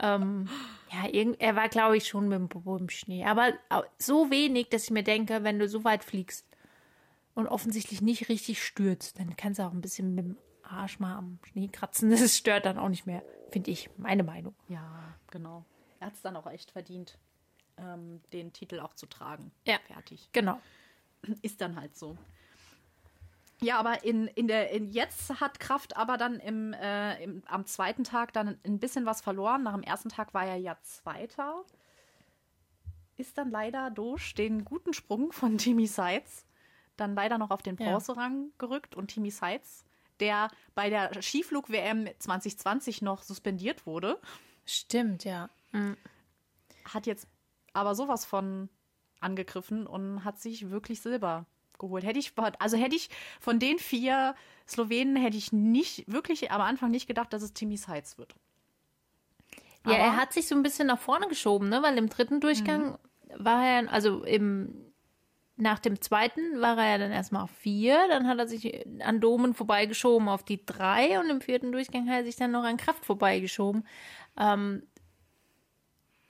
Ähm, 0.00 0.48
ja, 0.92 1.08
irgend, 1.10 1.40
er 1.40 1.56
war, 1.56 1.68
glaube 1.68 1.96
ich, 1.96 2.06
schon 2.06 2.28
mit 2.28 2.38
dem 2.38 2.48
Popo 2.48 2.76
im 2.76 2.88
Schnee. 2.88 3.24
Aber 3.24 3.52
so 3.98 4.30
wenig, 4.30 4.68
dass 4.68 4.84
ich 4.84 4.90
mir 4.90 5.04
denke, 5.04 5.42
wenn 5.42 5.58
du 5.58 5.68
so 5.68 5.84
weit 5.84 6.04
fliegst, 6.04 6.46
und 7.34 7.48
offensichtlich 7.48 8.00
nicht 8.00 8.28
richtig 8.28 8.62
stürzt, 8.62 9.18
dann 9.18 9.36
kannst 9.36 9.58
du 9.58 9.64
auch 9.64 9.72
ein 9.72 9.80
bisschen 9.80 10.14
mit 10.14 10.24
dem 10.24 10.38
Arsch 10.62 10.98
mal 10.98 11.16
am 11.16 11.38
Schnee 11.44 11.68
kratzen. 11.68 12.10
Das 12.14 12.36
stört 12.36 12.66
dann 12.66 12.78
auch 12.78 12.88
nicht 12.88 13.06
mehr, 13.06 13.22
finde 13.50 13.70
ich, 13.70 13.90
meine 13.96 14.22
Meinung. 14.22 14.54
Ja, 14.68 15.14
genau. 15.30 15.64
Er 16.00 16.08
hat 16.08 16.14
es 16.14 16.22
dann 16.22 16.36
auch 16.36 16.46
echt 16.46 16.70
verdient, 16.70 17.18
ähm, 17.76 18.20
den 18.32 18.52
Titel 18.52 18.80
auch 18.80 18.94
zu 18.94 19.06
tragen. 19.06 19.50
Ja. 19.66 19.78
Fertig. 19.86 20.28
Genau. 20.32 20.60
Ist 21.42 21.60
dann 21.60 21.76
halt 21.80 21.96
so. 21.96 22.16
Ja, 23.60 23.78
aber 23.78 24.04
in, 24.04 24.26
in 24.26 24.46
der, 24.46 24.70
in 24.70 24.90
jetzt 24.90 25.40
hat 25.40 25.58
Kraft 25.58 25.96
aber 25.96 26.18
dann 26.18 26.38
im, 26.40 26.72
äh, 26.74 27.22
im, 27.22 27.42
am 27.46 27.64
zweiten 27.66 28.04
Tag 28.04 28.32
dann 28.32 28.58
ein 28.64 28.78
bisschen 28.78 29.06
was 29.06 29.22
verloren. 29.22 29.62
Nach 29.62 29.72
dem 29.72 29.82
ersten 29.82 30.08
Tag 30.08 30.34
war 30.34 30.44
er 30.44 30.56
ja 30.56 30.76
Zweiter. 30.82 31.64
Ist 33.16 33.38
dann 33.38 33.50
leider 33.50 33.90
durch 33.90 34.34
den 34.34 34.64
guten 34.64 34.92
Sprung 34.92 35.32
von 35.32 35.56
Timmy 35.56 35.86
Seitz 35.86 36.44
dann 36.96 37.14
leider 37.14 37.38
noch 37.38 37.50
auf 37.50 37.62
den 37.62 37.76
Bronzerang 37.76 38.44
ja. 38.44 38.50
gerückt 38.58 38.94
und 38.94 39.08
Timmy 39.08 39.30
Seitz, 39.30 39.84
der 40.20 40.48
bei 40.74 40.90
der 40.90 41.10
Skiflug-WM 41.20 42.08
2020 42.18 43.02
noch 43.02 43.22
suspendiert 43.22 43.86
wurde. 43.86 44.20
Stimmt, 44.64 45.24
ja. 45.24 45.50
Mhm. 45.72 45.96
Hat 46.84 47.06
jetzt 47.06 47.26
aber 47.72 47.94
sowas 47.94 48.24
von 48.24 48.68
angegriffen 49.20 49.86
und 49.86 50.24
hat 50.24 50.40
sich 50.40 50.70
wirklich 50.70 51.00
Silber 51.00 51.46
geholt. 51.78 52.04
Hätte 52.04 52.18
ich, 52.18 52.32
also 52.58 52.76
hätte 52.76 52.94
ich 52.94 53.10
von 53.40 53.58
den 53.58 53.78
vier 53.78 54.34
Slowenen 54.66 55.16
hätte 55.16 55.36
ich 55.36 55.52
nicht, 55.52 56.10
wirklich 56.10 56.50
am 56.50 56.60
Anfang 56.60 56.90
nicht 56.90 57.06
gedacht, 57.06 57.32
dass 57.32 57.42
es 57.42 57.52
Timmy 57.52 57.76
Seitz 57.76 58.16
wird. 58.18 58.34
Ja, 59.86 59.92
aber 59.92 59.96
er 59.96 60.16
hat 60.16 60.32
sich 60.32 60.48
so 60.48 60.54
ein 60.54 60.62
bisschen 60.62 60.86
nach 60.86 60.98
vorne 60.98 61.28
geschoben, 61.28 61.68
ne? 61.68 61.82
Weil 61.82 61.98
im 61.98 62.08
dritten 62.08 62.40
Durchgang 62.40 62.92
mhm. 62.92 63.44
war 63.44 63.66
er, 63.66 63.92
also 63.92 64.24
im 64.24 64.93
nach 65.56 65.78
dem 65.78 66.00
zweiten 66.00 66.60
war 66.60 66.76
er 66.78 66.92
ja 66.92 66.98
dann 66.98 67.12
erstmal 67.12 67.42
auf 67.42 67.50
vier, 67.50 67.96
dann 68.08 68.26
hat 68.26 68.38
er 68.38 68.48
sich 68.48 68.84
an 69.00 69.20
Domen 69.20 69.54
vorbeigeschoben 69.54 70.28
auf 70.28 70.44
die 70.44 70.64
drei 70.64 71.20
und 71.20 71.30
im 71.30 71.40
vierten 71.40 71.70
Durchgang 71.70 72.08
hat 72.08 72.16
er 72.16 72.24
sich 72.24 72.36
dann 72.36 72.50
noch 72.50 72.64
an 72.64 72.76
Kraft 72.76 73.04
vorbeigeschoben. 73.04 73.86
Ähm, 74.36 74.82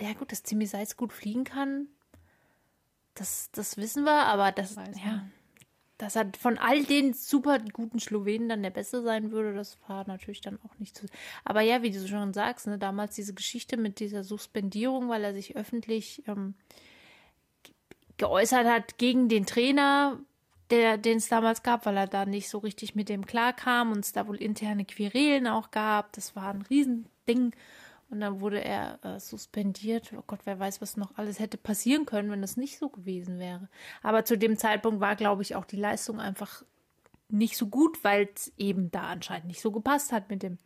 ja 0.01 0.13
gut, 0.13 0.31
dass 0.31 0.43
Timmy 0.43 0.67
Seitz 0.67 0.97
gut 0.97 1.13
fliegen 1.13 1.45
kann, 1.45 1.89
das, 3.15 3.51
das 3.53 3.77
wissen 3.77 4.05
wir, 4.05 4.27
aber 4.27 4.53
das, 4.53 4.75
ja, 4.75 5.25
dass 5.99 6.17
er 6.17 6.31
von 6.39 6.59
all 6.59 6.85
den 6.85 7.15
super 7.15 7.61
guten 7.73 8.01
Slowenen 8.01 8.49
dann 8.49 8.63
der 8.63 8.71
Beste 8.71 9.03
sein 9.03 9.31
würde, 9.31 9.55
das 9.55 9.79
war 9.87 10.07
natürlich 10.07 10.41
dann 10.41 10.59
auch 10.65 10.79
nicht 10.79 10.99
so. 10.99 11.07
Aber 11.45 11.61
ja, 11.61 11.83
wie 11.83 11.93
du 11.93 12.07
schon 12.07 12.35
sagst, 12.35 12.67
ne, 12.67 12.79
damals 12.79 13.15
diese 13.15 13.35
Geschichte 13.35 13.77
mit 13.77 14.01
dieser 14.01 14.25
Suspendierung, 14.25 15.09
weil 15.09 15.23
er 15.23 15.33
sich 15.33 15.57
öffentlich 15.57 16.27
ähm, 16.27 16.55
geäußert 18.17 18.67
hat 18.67 18.99
gegen 18.99 19.29
den 19.29 19.47
Trainer, 19.47 20.19
der, 20.71 20.99
den 20.99 21.19
es 21.19 21.29
damals 21.29 21.63
gab, 21.63 21.87
weil 21.87 21.97
er 21.97 22.07
da 22.07 22.25
nicht 22.27 22.49
so 22.49 22.59
richtig 22.59 22.95
mit 22.95 23.09
dem 23.09 23.27
klarkam 23.27 23.93
und 23.93 24.01
es 24.01 24.13
da 24.13 24.27
wohl 24.27 24.37
interne 24.37 24.85
Querelen 24.85 25.47
auch 25.47 25.71
gab. 25.71 26.13
Das 26.13 26.35
war 26.37 26.53
ein 26.53 26.63
Riesending. 26.63 27.55
Und 28.11 28.21
dann 28.21 28.41
wurde 28.41 28.63
er 28.63 28.99
äh, 29.05 29.19
suspendiert. 29.19 30.13
Oh 30.17 30.23
Gott, 30.27 30.41
wer 30.45 30.59
weiß, 30.59 30.81
was 30.81 30.97
noch 30.97 31.17
alles 31.17 31.41
hätte 31.41 31.57
passieren 31.57 32.07
können, 32.07 32.31
wenn 32.31 32.43
das 32.43 32.57
nicht 32.57 32.79
so 32.79 32.89
gewesen 32.89 33.39
wäre. 33.39 33.69
Aber 34.03 34.25
zu 34.25 34.39
dem 34.39 34.57
Zeitpunkt 34.57 35.01
war, 35.01 35.17
glaube 35.17 35.43
ich, 35.43 35.57
auch 35.57 35.65
die 35.65 35.77
Leistung 35.77 36.21
einfach 36.21 36.63
nicht 37.29 37.57
so 37.57 37.67
gut, 37.67 38.05
weil 38.05 38.29
es 38.35 38.53
eben 38.57 38.91
da 38.91 39.09
anscheinend 39.09 39.47
nicht 39.47 39.61
so 39.61 39.73
gepasst 39.73 40.13
hat 40.13 40.31
mit 40.31 40.43
dem, 40.43 40.59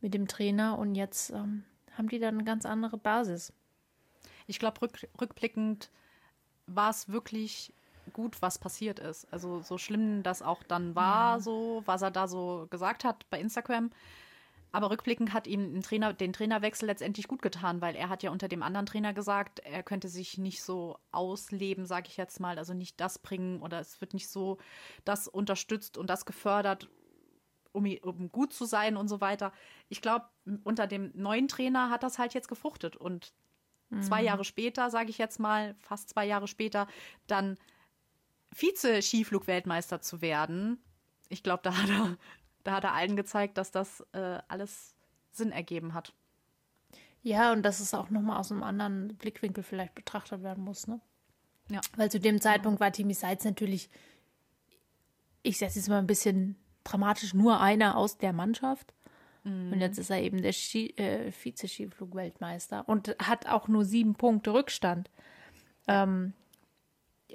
mit 0.00 0.14
dem 0.14 0.26
Trainer. 0.26 0.78
Und 0.78 0.94
jetzt 0.94 1.30
ähm, 1.30 1.64
haben 1.98 2.08
die 2.08 2.18
dann 2.18 2.34
eine 2.36 2.44
ganz 2.44 2.64
andere 2.64 2.96
Basis. 2.96 3.52
ich 4.46 4.58
glaube, 4.58 4.80
rück, 4.80 5.06
rückblickend 5.20 5.90
war 6.74 6.90
es 6.90 7.08
wirklich 7.08 7.72
gut, 8.12 8.42
was 8.42 8.58
passiert 8.58 8.98
ist. 8.98 9.32
Also 9.32 9.62
so 9.62 9.78
schlimm 9.78 10.22
das 10.22 10.42
auch 10.42 10.62
dann 10.62 10.94
war, 10.94 11.36
ja. 11.36 11.40
so 11.40 11.82
was 11.86 12.02
er 12.02 12.10
da 12.10 12.28
so 12.28 12.66
gesagt 12.70 13.04
hat 13.04 13.28
bei 13.30 13.40
Instagram. 13.40 13.90
Aber 14.72 14.90
rückblickend 14.90 15.32
hat 15.32 15.48
ihm 15.48 15.82
Trainer, 15.82 16.12
den 16.12 16.32
Trainerwechsel 16.32 16.86
letztendlich 16.86 17.26
gut 17.26 17.42
getan, 17.42 17.80
weil 17.80 17.96
er 17.96 18.08
hat 18.08 18.22
ja 18.22 18.30
unter 18.30 18.46
dem 18.46 18.62
anderen 18.62 18.86
Trainer 18.86 19.12
gesagt, 19.12 19.58
er 19.60 19.82
könnte 19.82 20.08
sich 20.08 20.38
nicht 20.38 20.62
so 20.62 20.96
ausleben, 21.10 21.86
sage 21.86 22.06
ich 22.08 22.16
jetzt 22.16 22.38
mal, 22.38 22.56
also 22.56 22.72
nicht 22.72 23.00
das 23.00 23.18
bringen 23.18 23.60
oder 23.62 23.80
es 23.80 24.00
wird 24.00 24.14
nicht 24.14 24.28
so 24.28 24.58
das 25.04 25.26
unterstützt 25.26 25.98
und 25.98 26.08
das 26.08 26.24
gefördert, 26.24 26.88
um, 27.72 27.84
um 28.02 28.30
gut 28.30 28.52
zu 28.52 28.64
sein 28.64 28.96
und 28.96 29.08
so 29.08 29.20
weiter. 29.20 29.52
Ich 29.88 30.02
glaube, 30.02 30.26
unter 30.62 30.86
dem 30.86 31.10
neuen 31.14 31.48
Trainer 31.48 31.90
hat 31.90 32.04
das 32.04 32.20
halt 32.20 32.34
jetzt 32.34 32.48
gefruchtet 32.48 32.96
und 32.96 33.32
mhm. 33.90 34.02
zwei 34.02 34.22
Jahre 34.22 34.44
später, 34.44 34.90
sage 34.90 35.10
ich 35.10 35.18
jetzt 35.18 35.38
mal, 35.38 35.74
fast 35.80 36.08
zwei 36.08 36.26
Jahre 36.26 36.48
später, 36.48 36.86
dann 37.26 37.58
Vize-Skiflug-Weltmeister 38.52 40.00
zu 40.00 40.20
werden. 40.20 40.82
Ich 41.28 41.42
glaube, 41.42 41.60
da 41.62 41.76
hat 41.76 41.88
er 41.88 42.16
da 42.64 42.72
hat 42.72 42.84
er 42.84 42.94
allen 42.94 43.16
gezeigt, 43.16 43.58
dass 43.58 43.70
das 43.70 44.04
äh, 44.12 44.38
alles 44.48 44.94
Sinn 45.32 45.52
ergeben 45.52 45.94
hat. 45.94 46.12
Ja, 47.22 47.52
und 47.52 47.62
dass 47.62 47.80
es 47.80 47.94
auch 47.94 48.10
nochmal 48.10 48.38
aus 48.38 48.50
einem 48.50 48.62
anderen 48.62 49.16
Blickwinkel 49.16 49.62
vielleicht 49.62 49.94
betrachtet 49.94 50.42
werden 50.42 50.64
muss, 50.64 50.86
ne? 50.86 51.00
Ja. 51.68 51.80
Weil 51.96 52.10
zu 52.10 52.18
dem 52.18 52.40
Zeitpunkt 52.40 52.80
war 52.80 52.90
Timmy 52.90 53.14
Seitz 53.14 53.44
natürlich, 53.44 53.90
ich 55.42 55.58
setze 55.58 55.78
jetzt 55.78 55.88
mal 55.88 55.98
ein 55.98 56.06
bisschen 56.06 56.56
dramatisch, 56.82 57.32
nur 57.34 57.60
einer 57.60 57.96
aus 57.96 58.18
der 58.18 58.32
Mannschaft. 58.32 58.92
Mhm. 59.44 59.72
Und 59.72 59.80
jetzt 59.80 59.98
ist 59.98 60.10
er 60.10 60.22
eben 60.22 60.42
der 60.42 60.50
äh, 60.52 61.32
Vize-Skiflug-Weltmeister 61.32 62.88
und 62.88 63.16
hat 63.18 63.46
auch 63.46 63.68
nur 63.68 63.84
sieben 63.84 64.14
Punkte 64.14 64.52
Rückstand. 64.52 65.10
Ähm, 65.88 66.34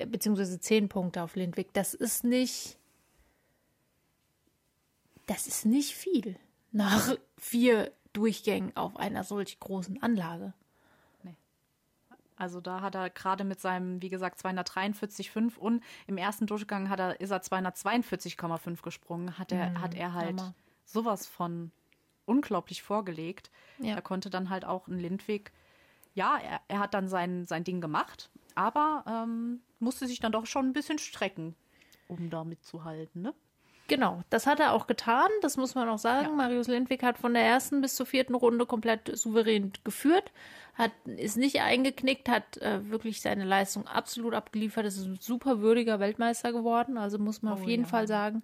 beziehungsweise 0.08 0.60
zehn 0.60 0.90
Punkte 0.90 1.24
auf 1.24 1.36
Lindwig. 1.36 1.74
Das 1.74 1.94
ist 1.94 2.24
nicht 2.24 2.78
das 5.26 5.48
ist 5.48 5.66
nicht 5.66 5.96
viel 5.96 6.38
nach 6.72 7.16
vier 7.38 7.92
Durchgängen 8.14 8.76
auf 8.76 8.98
einer 8.98 9.24
solch 9.24 9.60
großen 9.60 10.02
Anlage. 10.02 10.54
Nee. 11.24 11.36
Also 12.36 12.62
da 12.62 12.82
hat 12.82 12.96
er 12.96 13.10
gerade 13.10 13.44
mit 13.44 13.60
seinem, 13.60 14.02
wie 14.02 14.10
gesagt, 14.10 14.40
243,5 14.40 15.58
und 15.58 15.84
im 16.08 16.18
ersten 16.18 16.48
Durchgang 16.48 16.90
hat 16.90 17.00
er, 17.00 17.20
ist 17.20 17.32
er 17.32 17.42
242,5 17.42 18.82
gesprungen, 18.82 19.38
hat 19.38 19.52
er, 19.52 19.72
mhm, 19.72 19.82
hat 19.82 19.96
er 19.96 20.14
halt 20.14 20.40
Hammer. 20.40 20.54
sowas 20.86 21.28
von 21.28 21.72
unglaublich 22.26 22.84
vorgelegt. 22.84 23.52
Ja. 23.80 23.96
Er 23.96 24.02
konnte 24.02 24.30
dann 24.30 24.50
halt 24.50 24.66
auch 24.66 24.88
in 24.88 25.00
Lindwig, 25.00 25.52
ja, 26.14 26.38
er, 26.38 26.62
er 26.68 26.80
hat 26.80 26.94
dann 26.94 27.08
sein, 27.08 27.46
sein 27.46 27.64
Ding 27.64 27.82
gemacht, 27.82 28.30
aber 28.56 29.04
ähm, 29.08 29.62
musste 29.80 30.08
sich 30.08 30.20
dann 30.20 30.32
doch 30.32 30.46
schon 30.46 30.68
ein 30.68 30.74
bisschen 30.74 30.98
strecken, 30.98 31.56
um 32.08 32.30
da 32.30 32.44
mitzuhalten, 32.44 33.22
ne? 33.22 33.34
Genau, 33.88 34.24
das 34.32 34.48
hat 34.48 34.60
er 34.60 34.74
auch 34.74 34.88
getan, 34.88 35.30
das 35.42 35.58
muss 35.58 35.76
man 35.76 35.88
auch 35.90 36.00
sagen. 36.00 36.30
Ja. 36.30 36.34
Marius 36.34 36.68
Lindwig 36.68 37.04
hat 37.04 37.20
von 37.20 37.36
der 37.36 37.44
ersten 37.44 37.82
bis 37.82 37.96
zur 37.96 38.08
vierten 38.08 38.34
Runde 38.34 38.66
komplett 38.66 39.16
souverän 39.16 39.74
geführt, 39.84 40.32
hat, 40.74 40.92
ist 41.06 41.38
nicht 41.38 41.62
eingeknickt, 41.62 42.28
hat 42.28 42.58
äh, 42.58 42.90
wirklich 42.90 43.22
seine 43.22 43.44
Leistung 43.44 43.86
absolut 43.86 44.34
abgeliefert, 44.34 44.86
ist 44.86 45.06
ein 45.06 45.20
super 45.22 45.60
würdiger 45.60 46.00
Weltmeister 46.00 46.52
geworden, 46.52 46.98
also 46.98 47.20
muss 47.20 47.44
man 47.44 47.54
oh, 47.54 47.58
auf 47.58 47.68
jeden 47.68 47.84
ja. 47.84 47.90
Fall 47.90 48.08
sagen. 48.08 48.42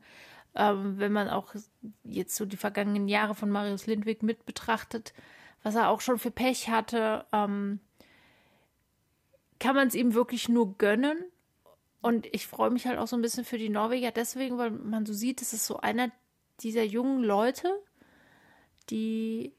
Ähm, 0.55 0.97
wenn 0.97 1.13
man 1.13 1.29
auch 1.29 1.55
jetzt 2.03 2.35
so 2.35 2.45
die 2.45 2.57
vergangenen 2.57 3.07
Jahre 3.07 3.35
von 3.35 3.49
Marius 3.49 3.87
Lindwig 3.87 4.21
mit 4.21 4.45
betrachtet, 4.45 5.13
was 5.63 5.75
er 5.75 5.89
auch 5.89 6.01
schon 6.01 6.19
für 6.19 6.31
Pech 6.31 6.69
hatte, 6.69 7.25
ähm, 7.31 7.79
kann 9.59 9.75
man 9.75 9.87
es 9.87 9.95
ihm 9.95 10.13
wirklich 10.13 10.49
nur 10.49 10.77
gönnen. 10.77 11.17
Und 12.01 12.25
ich 12.33 12.47
freue 12.47 12.71
mich 12.71 12.87
halt 12.87 12.97
auch 12.97 13.07
so 13.07 13.15
ein 13.15 13.21
bisschen 13.21 13.45
für 13.45 13.59
die 13.59 13.69
Norweger 13.69 14.11
deswegen, 14.11 14.57
weil 14.57 14.71
man 14.71 15.05
so 15.05 15.13
sieht, 15.13 15.41
es 15.41 15.53
ist 15.53 15.67
so 15.67 15.79
einer 15.79 16.11
dieser 16.61 16.83
jungen 16.83 17.23
Leute, 17.23 17.71
die, 18.89 19.53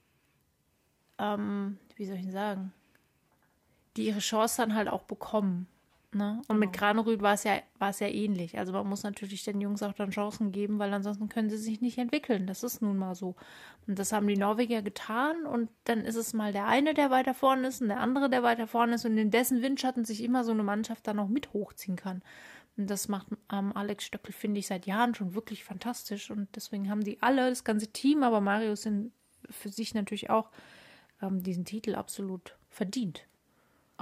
ähm, 1.19 1.79
wie 1.97 2.07
soll 2.07 2.17
ich 2.17 2.23
denn 2.23 2.33
sagen, 2.33 2.73
die 3.97 4.07
ihre 4.07 4.19
Chance 4.19 4.57
dann 4.57 4.75
halt 4.75 4.89
auch 4.89 5.05
bekommen. 5.05 5.69
Ne? 6.15 6.37
Und 6.41 6.49
genau. 6.49 6.59
mit 6.61 6.73
Granerüd 6.75 7.23
war 7.23 7.33
es 7.33 7.45
ja, 7.45 7.61
war 7.79 7.89
es 7.89 8.01
ja 8.01 8.07
ähnlich. 8.07 8.59
Also 8.59 8.73
man 8.73 8.87
muss 8.87 9.03
natürlich 9.03 9.45
den 9.45 9.61
Jungs 9.63 9.83
auch 9.83 9.95
dann 9.95 10.11
Chancen 10.11 10.53
geben, 10.53 10.79
weil 10.79 10.93
ansonsten 10.93 11.31
können 11.31 11.49
sie 11.49 11.57
sich 11.57 11.81
nicht 11.81 11.97
entwickeln. 11.97 12.47
Das 12.47 12.63
ist 12.63 12.83
nun 12.83 12.99
mal 12.99 13.15
so. 13.15 13.35
Und 13.87 13.99
das 13.99 14.13
haben 14.13 14.27
die 14.27 14.37
Norweger 14.37 14.83
getan 14.83 15.47
und 15.47 15.71
dann 15.85 16.01
ist 16.01 16.17
es 16.17 16.35
mal 16.35 16.53
der 16.53 16.67
eine, 16.67 16.93
der 16.93 17.11
weiter 17.11 17.33
vorne 17.33 17.69
ist 17.69 17.81
und 17.81 17.89
der 17.89 18.01
andere, 18.01 18.29
der 18.29 18.43
weiter 18.43 18.67
vorne 18.67 18.97
ist 18.97 19.07
und 19.07 19.17
in 19.17 19.31
dessen 19.31 19.63
Windschatten 19.63 20.05
sich 20.05 20.23
immer 20.23 20.45
so 20.45 20.53
eine 20.53 20.63
Mannschaft 20.63 21.07
dann 21.07 21.19
auch 21.19 21.29
mit 21.29 21.55
hochziehen 21.55 21.97
kann. 21.97 22.23
Und 22.77 22.91
das 22.91 23.09
macht 23.09 23.29
ähm, 23.51 23.75
Alex 23.75 24.05
Stöckel, 24.05 24.33
finde 24.33 24.61
ich, 24.61 24.67
seit 24.67 24.87
Jahren 24.87 25.15
schon 25.15 25.35
wirklich 25.35 25.65
fantastisch. 25.65 26.31
Und 26.31 26.55
deswegen 26.57 26.91
haben 26.91 27.05
die 27.05 27.23
alle, 27.23 27.49
das 27.49 27.65
ganze 27.65 27.89
Team, 27.89 28.23
aber 28.23 28.41
Marius 28.43 28.83
sind 28.83 29.13
für 29.49 29.71
sich 29.71 29.95
natürlich 29.95 30.29
auch 30.29 30.51
ähm, 31.23 31.43
diesen 31.43 31.65
Titel 31.65 31.95
absolut 31.95 32.57
verdient. 32.69 33.27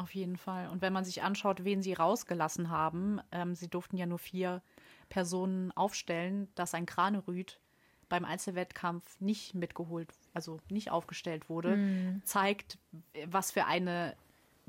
Auf 0.01 0.15
jeden 0.15 0.39
Fall. 0.39 0.67
Und 0.69 0.81
wenn 0.81 0.95
man 0.95 1.05
sich 1.05 1.23
anschaut, 1.23 1.63
wen 1.63 1.83
sie 1.83 1.93
rausgelassen 1.93 2.71
haben, 2.71 3.21
ähm, 3.33 3.55
sie 3.55 3.69
durften 3.69 3.99
ja 3.99 4.07
nur 4.07 4.19
vier 4.19 4.63
Personen 5.11 5.73
aufstellen, 5.73 6.49
dass 6.55 6.73
ein 6.73 6.87
Kranerüd 6.87 7.61
beim 8.09 8.25
Einzelwettkampf 8.25 9.21
nicht 9.21 9.55
mitgeholt, 9.55 10.11
also 10.33 10.59
nicht 10.71 10.91
aufgestellt 10.91 11.51
wurde, 11.51 11.77
mhm. 11.77 12.23
zeigt, 12.25 12.79
was 13.27 13.51
für 13.51 13.67
eine 13.67 14.17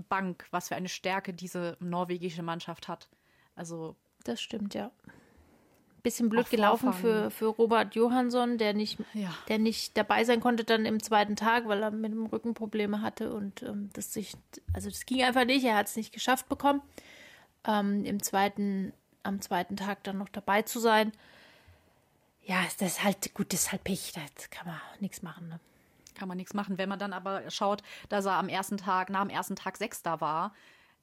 Bank, 0.09 0.47
was 0.51 0.67
für 0.67 0.75
eine 0.75 0.89
Stärke 0.89 1.33
diese 1.33 1.77
norwegische 1.79 2.43
Mannschaft 2.43 2.89
hat. 2.89 3.07
Also. 3.55 3.95
Das 4.25 4.41
stimmt, 4.41 4.73
ja 4.73 4.91
bisschen 6.01 6.29
blöd 6.29 6.50
gelaufen 6.50 6.93
für, 6.93 7.31
für 7.31 7.48
Robert 7.48 7.96
Johansson, 7.96 8.58
der 8.58 8.74
nicht, 8.74 9.00
ja. 9.13 9.34
der 9.48 9.60
nicht 9.60 9.98
dabei 9.98 10.24
sein 10.24 10.39
konnte 10.39 10.63
dann 10.63 10.86
im 10.86 11.01
zweiten 11.01 11.36
Tag, 11.36 11.67
weil 11.67 11.81
er 11.84 11.91
mit 11.91 12.12
dem 12.12 12.25
Rücken 12.25 12.53
Probleme 12.53 13.01
hatte 13.01 13.34
und 13.34 13.63
ähm, 13.63 13.89
das 13.93 14.13
sich, 14.13 14.34
also 14.74 14.89
das 14.89 15.05
ging 15.05 15.24
einfach 15.24 15.46
nicht, 15.46 15.65
er 15.65 15.75
hat 15.75 15.88
es 15.88 15.96
nicht 15.96 16.13
geschafft 16.13 16.50
bekommen, 16.50 16.81
ähm, 17.65 18.05
im 18.05 18.22
zweiten, 18.22 18.93
am 19.24 19.41
zweiten 19.41 19.75
Tag 19.75 20.03
dann 20.03 20.17
noch 20.17 20.29
dabei 20.29 20.62
zu 20.63 20.79
sein. 20.79 21.12
Ja, 22.43 22.63
das 22.79 22.93
ist 22.93 23.03
halt, 23.03 23.34
gut, 23.34 23.53
das 23.53 23.63
ist 23.63 23.72
halt 23.72 23.84
Pech, 23.84 24.13
da 24.13 24.22
kann 24.50 24.67
man 24.67 24.79
nichts 25.00 25.22
machen, 25.22 25.48
ne? 25.48 25.60
Kann 26.15 26.27
man 26.27 26.38
nichts 26.38 26.53
machen. 26.53 26.77
Wenn 26.77 26.89
man 26.89 27.00
dann 27.00 27.13
aber 27.13 27.50
schaut, 27.50 27.81
dass 28.10 28.25
er 28.25 28.34
am 28.34 28.50
ersten 28.50 28.77
Tag, 28.77 29.10
nach 29.10 29.22
dem 29.22 29.29
ersten 29.29 29.55
Tag 29.55 29.77
Sechster 29.77 30.22
war, 30.22 30.53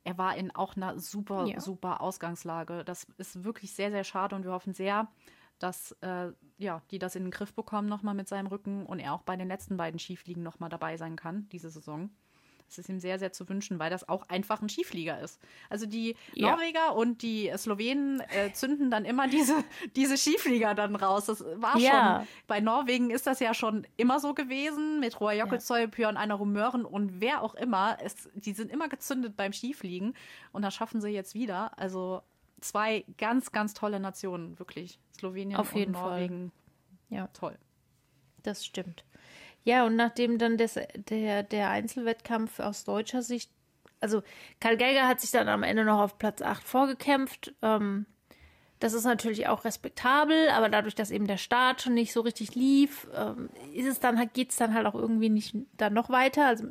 er 0.04 0.18
war 0.18 0.36
in 0.36 0.54
auch 0.54 0.76
einer 0.76 0.98
super, 0.98 1.46
ja. 1.46 1.60
super 1.60 2.00
Ausgangslage. 2.00 2.84
Das 2.84 3.06
ist 3.18 3.44
wirklich 3.44 3.72
sehr, 3.72 3.90
sehr 3.90 4.04
schade 4.04 4.34
und 4.36 4.44
wir 4.44 4.52
hoffen 4.52 4.74
sehr, 4.74 5.08
dass 5.58 5.92
äh, 6.00 6.32
ja, 6.56 6.82
die 6.90 6.98
das 6.98 7.16
in 7.16 7.24
den 7.24 7.30
Griff 7.30 7.54
bekommen 7.54 7.88
nochmal 7.88 8.14
mit 8.14 8.28
seinem 8.28 8.46
Rücken 8.46 8.86
und 8.86 9.00
er 9.00 9.14
auch 9.14 9.22
bei 9.22 9.36
den 9.36 9.48
letzten 9.48 9.76
beiden 9.76 9.98
Skifliegen 9.98 10.42
nochmal 10.42 10.70
dabei 10.70 10.96
sein 10.96 11.16
kann, 11.16 11.48
diese 11.50 11.70
Saison. 11.70 12.10
Es 12.68 12.78
ist 12.78 12.88
ihm 12.88 13.00
sehr, 13.00 13.18
sehr 13.18 13.32
zu 13.32 13.48
wünschen, 13.48 13.78
weil 13.78 13.90
das 13.90 14.08
auch 14.08 14.28
einfach 14.28 14.60
ein 14.60 14.68
Skiflieger 14.68 15.20
ist. 15.20 15.40
Also 15.70 15.86
die 15.86 16.16
ja. 16.34 16.50
Norweger 16.50 16.94
und 16.94 17.22
die 17.22 17.50
Slowenen 17.56 18.20
äh, 18.30 18.52
zünden 18.52 18.90
dann 18.90 19.04
immer 19.04 19.28
diese, 19.28 19.64
diese 19.96 20.16
Skiflieger 20.16 20.74
dann 20.74 20.96
raus. 20.96 21.26
Das 21.26 21.44
war 21.56 21.78
ja. 21.78 22.18
schon, 22.18 22.28
bei 22.46 22.60
Norwegen 22.60 23.10
ist 23.10 23.26
das 23.26 23.40
ja 23.40 23.54
schon 23.54 23.86
immer 23.96 24.20
so 24.20 24.34
gewesen, 24.34 25.00
mit 25.00 25.20
Roa 25.20 25.32
Jokkelzoy, 25.32 25.80
ja. 25.80 25.86
Björn 25.86 26.16
Einer 26.16 26.34
Rumören 26.34 26.84
und 26.84 27.20
wer 27.20 27.42
auch 27.42 27.54
immer. 27.54 27.98
Es, 28.02 28.28
die 28.34 28.52
sind 28.52 28.70
immer 28.70 28.88
gezündet 28.88 29.36
beim 29.36 29.52
Skifliegen 29.52 30.14
und 30.52 30.62
das 30.62 30.74
schaffen 30.74 31.00
sie 31.00 31.08
jetzt 31.08 31.34
wieder. 31.34 31.78
Also 31.78 32.22
zwei 32.60 33.04
ganz, 33.16 33.52
ganz 33.52 33.74
tolle 33.74 34.00
Nationen, 34.00 34.58
wirklich. 34.58 34.98
Slowenien 35.16 35.58
Auf 35.58 35.74
jeden 35.74 35.94
und 35.94 36.02
Norwegen. 36.02 36.52
Fall. 37.08 37.18
Ja. 37.18 37.26
Toll. 37.28 37.58
Das 38.42 38.64
stimmt. 38.64 39.04
Ja, 39.68 39.84
und 39.84 39.96
nachdem 39.96 40.38
dann 40.38 40.56
das, 40.56 40.78
der, 41.10 41.42
der 41.42 41.68
Einzelwettkampf 41.68 42.58
aus 42.58 42.84
deutscher 42.84 43.20
Sicht, 43.20 43.50
also 44.00 44.22
Karl 44.60 44.78
Geiger 44.78 45.06
hat 45.06 45.20
sich 45.20 45.30
dann 45.30 45.46
am 45.46 45.62
Ende 45.62 45.84
noch 45.84 46.00
auf 46.00 46.16
Platz 46.16 46.40
8 46.40 46.64
vorgekämpft. 46.64 47.52
Ähm, 47.60 48.06
das 48.78 48.94
ist 48.94 49.04
natürlich 49.04 49.46
auch 49.46 49.66
respektabel, 49.66 50.48
aber 50.48 50.70
dadurch, 50.70 50.94
dass 50.94 51.10
eben 51.10 51.26
der 51.26 51.36
Start 51.36 51.82
schon 51.82 51.92
nicht 51.92 52.14
so 52.14 52.22
richtig 52.22 52.54
lief, 52.54 53.08
ähm, 53.14 53.50
ist 53.74 53.86
es 53.86 54.00
dann 54.00 54.16
halt, 54.16 54.32
geht 54.32 54.52
es 54.52 54.56
dann 54.56 54.72
halt 54.72 54.86
auch 54.86 54.94
irgendwie 54.94 55.28
nicht 55.28 55.54
dann 55.76 55.92
noch 55.92 56.08
weiter. 56.08 56.46
Also 56.46 56.70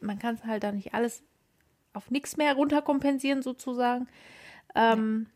man 0.00 0.18
kann 0.18 0.36
es 0.36 0.44
halt 0.44 0.62
dann 0.62 0.76
nicht 0.76 0.94
alles 0.94 1.22
auf 1.92 2.10
nichts 2.10 2.38
mehr 2.38 2.54
runterkompensieren, 2.54 3.42
sozusagen. 3.42 4.08
Ähm, 4.74 5.26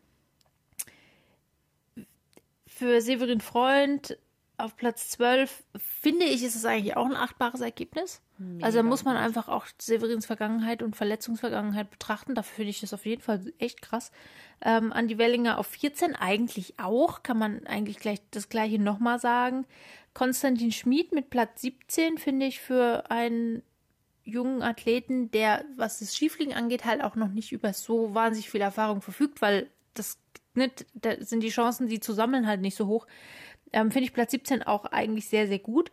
für 2.65 3.01
Severin 3.01 3.39
Freund 3.39 4.17
auf 4.57 4.75
Platz 4.75 5.09
12 5.09 5.63
finde 6.01 6.25
ich, 6.25 6.43
ist 6.43 6.55
es 6.55 6.65
eigentlich 6.65 6.95
auch 6.95 7.05
ein 7.05 7.15
achtbares 7.15 7.61
Ergebnis. 7.61 8.21
Mega 8.37 8.65
also 8.65 8.79
da 8.79 8.83
muss 8.83 9.03
man 9.03 9.17
einfach 9.17 9.47
auch 9.47 9.65
Severins 9.79 10.25
Vergangenheit 10.25 10.83
und 10.83 10.95
Verletzungsvergangenheit 10.95 11.89
betrachten. 11.89 12.35
Dafür 12.35 12.57
finde 12.57 12.69
ich 12.69 12.81
das 12.81 12.93
auf 12.93 13.05
jeden 13.05 13.21
Fall 13.21 13.53
echt 13.57 13.81
krass. 13.81 14.11
Ähm, 14.61 14.93
Andi 14.93 15.17
Wellinger 15.17 15.57
auf 15.57 15.67
14 15.67 16.15
eigentlich 16.15 16.75
auch, 16.79 17.23
kann 17.23 17.37
man 17.37 17.65
eigentlich 17.65 17.97
gleich 17.97 18.21
das 18.31 18.49
gleiche 18.49 18.79
nochmal 18.79 19.19
sagen. 19.19 19.65
Konstantin 20.13 20.71
Schmid 20.71 21.11
mit 21.11 21.29
Platz 21.29 21.61
17 21.61 22.17
finde 22.17 22.45
ich 22.45 22.59
für 22.59 23.09
einen 23.09 23.63
jungen 24.23 24.61
Athleten, 24.61 25.31
der, 25.31 25.65
was 25.75 25.99
das 25.99 26.15
Skifliegen 26.15 26.53
angeht, 26.53 26.85
halt 26.85 27.03
auch 27.03 27.15
noch 27.15 27.29
nicht 27.29 27.51
über 27.51 27.73
so 27.73 28.13
wahnsinnig 28.13 28.49
viel 28.49 28.61
Erfahrung 28.61 29.01
verfügt, 29.01 29.41
weil 29.41 29.69
das 29.93 30.19
nicht, 30.55 30.85
da 30.93 31.15
sind 31.19 31.41
die 31.41 31.49
Chancen, 31.49 31.87
die 31.87 31.99
zu 31.99 32.13
sammeln, 32.13 32.47
halt 32.47 32.61
nicht 32.61 32.75
so 32.75 32.87
hoch. 32.87 33.07
Ähm, 33.73 33.91
Finde 33.91 34.05
ich 34.05 34.13
Platz 34.13 34.31
17 34.31 34.63
auch 34.63 34.85
eigentlich 34.85 35.27
sehr, 35.27 35.47
sehr 35.47 35.59
gut. 35.59 35.91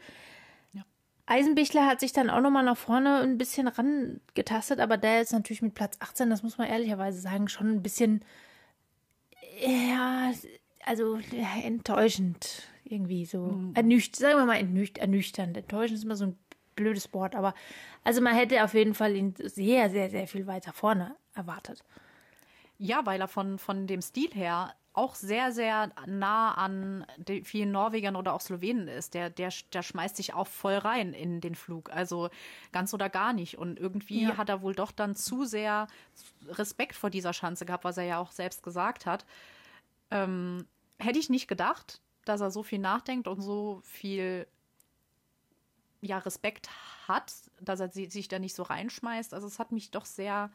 Ja. 0.73 0.83
Eisenbichler 1.27 1.87
hat 1.87 2.01
sich 2.01 2.13
dann 2.13 2.31
auch 2.31 2.41
nochmal 2.41 2.65
nach 2.65 2.77
vorne 2.77 3.21
ein 3.21 3.39
bisschen 3.39 3.69
rangetastet, 3.69 4.81
aber 4.81 4.97
der 4.97 5.23
ist 5.23 5.33
natürlich 5.33 5.63
mit 5.63 5.75
Platz 5.75 5.97
18, 6.01 6.31
das 6.31 6.43
muss 6.43 6.59
man 6.59 6.69
ehrlicherweise 6.69 7.21
sagen, 7.21 7.49
schon 7.49 7.71
ein 7.71 7.83
bisschen, 7.83 8.25
ja, 9.61 10.33
also 10.85 11.19
ja, 11.33 11.63
enttäuschend 11.63 12.65
irgendwie 12.85 13.25
so. 13.25 13.47
Mhm. 13.47 13.75
Ernüchternd, 13.75 14.17
sagen 14.17 14.39
wir 14.39 14.47
mal 14.47 14.61
ernüchternd. 14.99 15.57
Enttäuschend 15.57 15.99
ist 15.99 16.05
immer 16.05 16.17
so 16.17 16.27
ein 16.27 16.39
blödes 16.77 17.13
Wort, 17.15 17.35
aber 17.35 17.55
also 18.05 18.21
man 18.21 18.35
hätte 18.35 18.63
auf 18.65 18.75
jeden 18.75 18.95
Fall 18.95 19.15
ihn 19.15 19.35
sehr, 19.37 19.91
sehr, 19.91 20.11
sehr 20.11 20.27
viel 20.27 20.47
weiter 20.47 20.73
vorne 20.73 21.17
erwartet. 21.35 21.85
Ja, 22.79 23.05
weil 23.05 23.21
er 23.21 23.29
von, 23.29 23.59
von 23.59 23.87
dem 23.87 24.01
Stil 24.01 24.31
her 24.33 24.75
auch 24.93 25.15
sehr, 25.15 25.53
sehr 25.53 25.93
nah 26.07 26.53
an 26.53 27.07
vielen 27.45 27.71
Norwegern 27.71 28.17
oder 28.17 28.35
auch 28.35 28.41
Slowenen 28.41 28.89
ist. 28.89 29.15
Der, 29.15 29.31
der, 29.31 29.53
der 29.73 29.83
schmeißt 29.83 30.17
sich 30.17 30.35
auch 30.35 30.49
voll 30.49 30.75
rein 30.75 31.13
in 31.13 31.41
den 31.41 31.55
Flug. 31.55 31.93
Also 31.93 32.29
ganz 32.73 32.93
oder 32.93 33.09
gar 33.09 33.33
nicht. 33.33 33.57
Und 33.57 33.79
irgendwie 33.79 34.25
ja. 34.25 34.37
hat 34.37 34.49
er 34.49 34.63
wohl 34.63 34.75
doch 34.75 34.91
dann 34.91 35.15
zu 35.15 35.45
sehr 35.45 35.87
Respekt 36.49 36.97
vor 36.97 37.11
dieser 37.11 37.33
Schanze 37.33 37.67
gehabt, 37.67 37.85
was 37.85 37.99
er 37.99 38.05
ja 38.05 38.19
auch 38.19 38.33
selbst 38.33 38.65
gesagt 38.65 39.07
hat. 39.07 39.25
Ähm, 40.11 40.67
hätte 40.99 41.21
ich 41.21 41.31
nicht 41.31 41.47
gedacht, 41.47 42.01
dass 42.25 42.41
er 42.41 42.51
so 42.51 42.65
viel 42.65 42.81
nachdenkt 42.81 43.29
und 43.29 43.41
so 43.43 43.81
viel 43.85 44.47
ja, 46.01 46.19
Respekt 46.19 46.69
hat, 47.07 47.33
dass 47.61 47.79
er 47.79 47.91
sich 47.91 48.27
da 48.27 48.41
nicht 48.41 48.57
so 48.57 48.65
reinschmeißt. 48.65 49.35
Also 49.35 49.47
es 49.47 49.61
hat 49.61 49.71
mich 49.71 49.93
doch 49.93 50.05
sehr, 50.05 50.51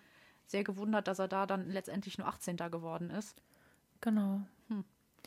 sehr 0.45 0.65
gewundert, 0.65 1.07
dass 1.07 1.19
er 1.19 1.29
da 1.29 1.45
dann 1.45 1.69
letztendlich 1.69 2.17
nur 2.17 2.27
18. 2.27 2.57
geworden 2.57 3.09
ist. 3.09 3.41
Genau. 4.01 4.41
Hm. 4.69 4.83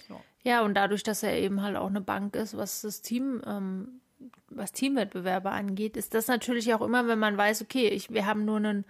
So. 0.06 0.20
Ja, 0.42 0.62
und 0.62 0.74
dadurch, 0.74 1.02
dass 1.02 1.22
er 1.22 1.36
eben 1.36 1.62
halt 1.62 1.76
auch 1.76 1.88
eine 1.88 2.00
Bank 2.00 2.36
ist, 2.36 2.56
was 2.56 2.82
das 2.82 3.02
Team, 3.02 3.42
ähm, 3.46 4.00
was 4.48 4.72
Teamwettbewerbe 4.72 5.50
angeht, 5.50 5.96
ist 5.96 6.14
das 6.14 6.28
natürlich 6.28 6.72
auch 6.74 6.80
immer, 6.80 7.06
wenn 7.06 7.18
man 7.18 7.36
weiß, 7.36 7.62
okay, 7.62 7.88
ich, 7.88 8.10
wir 8.10 8.26
haben 8.26 8.44
nur 8.44 8.56
einen, 8.56 8.84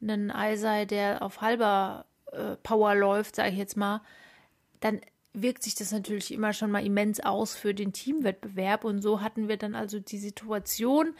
einen 0.00 0.30
Eisei, 0.30 0.84
der 0.84 1.22
auf 1.22 1.40
halber 1.40 2.06
äh, 2.32 2.56
Power 2.62 2.94
läuft, 2.94 3.36
sage 3.36 3.50
ich 3.50 3.58
jetzt 3.58 3.76
mal, 3.76 4.02
dann 4.80 5.00
wirkt 5.32 5.62
sich 5.62 5.74
das 5.74 5.92
natürlich 5.92 6.32
immer 6.32 6.52
schon 6.52 6.70
mal 6.70 6.84
immens 6.84 7.20
aus 7.20 7.54
für 7.54 7.74
den 7.74 7.92
Teamwettbewerb. 7.92 8.84
Und 8.84 9.02
so 9.02 9.20
hatten 9.20 9.48
wir 9.48 9.56
dann 9.56 9.74
also 9.74 10.00
die 10.00 10.18
Situation 10.18 11.14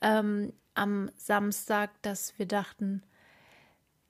ähm, 0.00 0.52
am 0.74 1.10
Samstag, 1.16 1.90
dass 2.02 2.38
wir 2.38 2.46
dachten, 2.46 3.02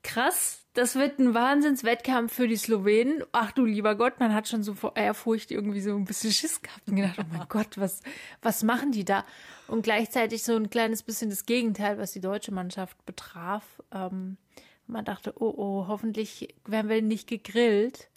krass, 0.03 0.63
das 0.75 0.95
wird 0.95 1.19
ein 1.19 1.35
Wahnsinnswettkampf 1.35 2.33
für 2.33 2.49
die 2.49 2.57
Slowenen. 2.57 3.23
Ach 3.33 3.53
du 3.53 3.65
lieber 3.65 3.95
Gott, 3.95 4.21
man 4.21 4.35
hat 4.35 4.49
schon 4.49 4.63
so 4.63 4.75
vor 4.75 4.97
Ehrfurcht 4.97 5.51
irgendwie 5.51 5.81
so 5.81 5.95
ein 5.95 6.05
bisschen 6.05 6.33
Schiss 6.33 6.63
gehabt 6.63 6.89
und 6.89 6.97
gedacht, 6.97 7.19
oh 7.19 7.25
mein 7.31 7.47
Gott, 7.49 7.79
was, 7.79 8.03
was 8.41 8.63
machen 8.63 8.93
die 8.93 9.05
da? 9.05 9.25
Und 9.69 9.83
gleichzeitig 9.83 10.43
so 10.43 10.57
ein 10.57 10.71
kleines 10.71 11.03
bisschen 11.03 11.31
das 11.31 11.45
Gegenteil, 11.45 11.99
was 11.99 12.13
die 12.13 12.21
deutsche 12.21 12.53
Mannschaft 12.53 13.05
betraf. 13.05 13.65
Ähm, 13.93 14.39
man 14.87 15.05
dachte, 15.05 15.35
oh 15.41 15.55
oh, 15.57 15.87
hoffentlich 15.89 16.55
werden 16.65 16.89
wir 16.89 17.03
nicht 17.03 17.29
gegrillt. 17.29 18.09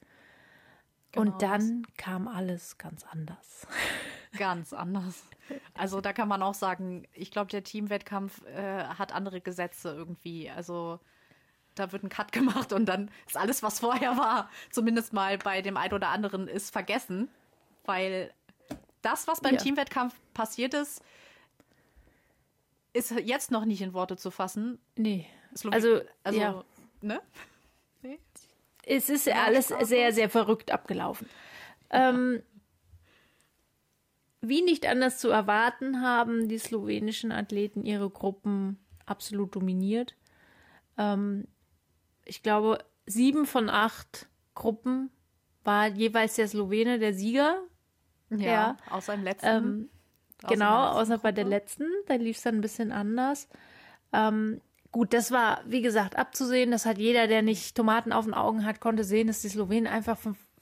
Genau 1.12 1.32
und 1.32 1.42
dann 1.42 1.86
kam 1.98 2.28
alles 2.28 2.78
ganz 2.78 3.04
anders. 3.04 3.68
Ganz 4.38 4.74
anders. 4.74 5.24
Also 5.76 6.02
da 6.02 6.12
kann 6.12 6.28
man 6.28 6.42
auch 6.42 6.56
sagen, 6.56 7.08
ich 7.14 7.32
glaube, 7.32 7.50
der 7.50 7.64
Teamwettkampf 7.64 8.46
äh, 8.48 8.84
hat 8.84 9.14
andere 9.14 9.40
Gesetze 9.40 9.94
irgendwie. 9.94 10.50
Also 10.50 11.00
da 11.76 11.92
wird 11.92 12.04
ein 12.04 12.10
Cut 12.10 12.32
gemacht 12.32 12.74
und 12.74 12.86
dann 12.86 13.12
ist 13.28 13.38
alles, 13.38 13.64
was 13.64 13.80
vorher 13.80 14.18
war, 14.18 14.50
zumindest 14.72 15.14
mal 15.14 15.38
bei 15.38 15.62
dem 15.62 15.78
einen 15.78 15.94
oder 15.94 16.10
anderen, 16.10 16.48
ist 16.48 16.72
vergessen. 16.72 17.30
Weil 17.86 18.34
das, 19.02 19.28
was 19.28 19.42
beim 19.42 19.56
ja. 19.56 19.62
Teamwettkampf 19.62 20.16
passiert 20.34 20.74
ist, 20.74 21.04
ist 22.94 23.12
jetzt 23.12 23.52
noch 23.52 23.66
nicht 23.66 23.82
in 23.82 23.94
Worte 23.94 24.18
zu 24.18 24.32
fassen. 24.32 24.80
Nee. 24.96 25.28
Also, 25.72 26.02
also 26.24 26.40
ja. 26.40 26.64
ne? 27.02 27.22
Es 28.86 29.10
ist 29.10 29.26
ja, 29.26 29.44
alles 29.44 29.68
sehr, 29.68 30.14
sehr 30.14 30.30
verrückt 30.30 30.72
abgelaufen. 30.72 31.28
Ähm, 31.90 32.44
wie 34.42 34.62
nicht 34.62 34.86
anders 34.86 35.18
zu 35.18 35.30
erwarten, 35.30 36.02
haben 36.02 36.48
die 36.48 36.60
slowenischen 36.60 37.32
Athleten 37.32 37.84
ihre 37.84 38.10
Gruppen 38.10 38.80
absolut 39.06 39.56
dominiert. 39.56 40.16
Ähm, 40.98 41.48
ich 42.26 42.44
glaube, 42.44 42.80
sieben 43.06 43.46
von 43.46 43.70
acht 43.70 44.28
Gruppen 44.54 45.10
war 45.64 45.88
jeweils 45.88 46.36
der 46.36 46.48
Slowene 46.48 47.00
der 47.00 47.14
Sieger. 47.14 47.62
Ja, 48.30 48.38
ja. 48.38 48.78
außer 48.90 49.14
im 49.14 49.24
letzten. 49.24 49.48
Ähm, 49.48 49.90
genau, 50.48 50.90
außer 50.90 51.16
Gruppe. 51.16 51.24
bei 51.24 51.32
der 51.32 51.46
letzten. 51.46 51.86
Da 52.08 52.16
lief 52.16 52.38
es 52.38 52.44
dann 52.44 52.56
ein 52.56 52.62
bisschen 52.62 52.92
anders. 52.92 53.48
Ähm, 54.12 54.62
Gut, 54.96 55.14
das 55.14 55.30
war, 55.30 55.62
wie 55.66 55.82
gesagt, 55.82 56.16
abzusehen. 56.16 56.72
Das 56.72 56.86
hat 56.86 56.98
jeder, 56.98 57.28
der 57.28 57.42
nicht 57.42 57.76
Tomaten 57.76 58.14
auf 58.14 58.24
den 58.24 58.34
Augen 58.34 58.66
hat, 58.66 58.80
konnte 58.80 59.04
sehen, 59.04 59.28
dass 59.28 59.42
die 59.42 59.50
Slowenen 59.50 59.88
einfach 59.88 60.18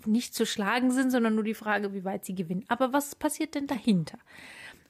nicht 0.08 0.34
zu 0.34 0.48
schlagen 0.48 0.90
sind, 0.90 1.12
sondern 1.12 1.36
nur 1.36 1.44
die 1.44 1.54
Frage, 1.54 1.94
wie 1.94 2.04
weit 2.04 2.26
sie 2.26 2.34
gewinnen. 2.34 2.66
Aber 2.68 2.94
was 2.94 3.14
passiert 3.14 3.54
denn 3.54 3.68
dahinter? 3.68 4.18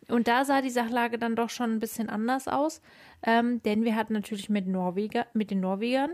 Und 0.08 0.30
da 0.30 0.46
sah 0.46 0.62
die 0.62 0.70
Sachlage 0.70 1.18
dann 1.18 1.36
doch 1.36 1.50
schon 1.50 1.74
ein 1.74 1.80
bisschen 1.82 2.08
anders 2.08 2.48
aus, 2.48 2.82
ähm, 3.22 3.62
denn 3.64 3.84
wir 3.84 3.98
hatten 3.98 4.14
natürlich 4.14 4.50
mit, 4.50 4.66
Norweger, 4.66 5.28
mit 5.34 5.52
den 5.52 5.60
Norwegern, 5.60 6.12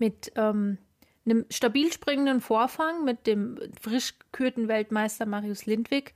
mit 0.00 0.32
ähm, 0.34 0.78
einem 1.24 1.46
stabil 1.50 1.92
springenden 1.92 2.40
Vorfang, 2.40 3.04
mit 3.04 3.26
dem 3.26 3.58
frisch 3.80 4.18
gekürten 4.18 4.68
Weltmeister 4.68 5.26
Marius 5.26 5.66
Lindwig, 5.66 6.14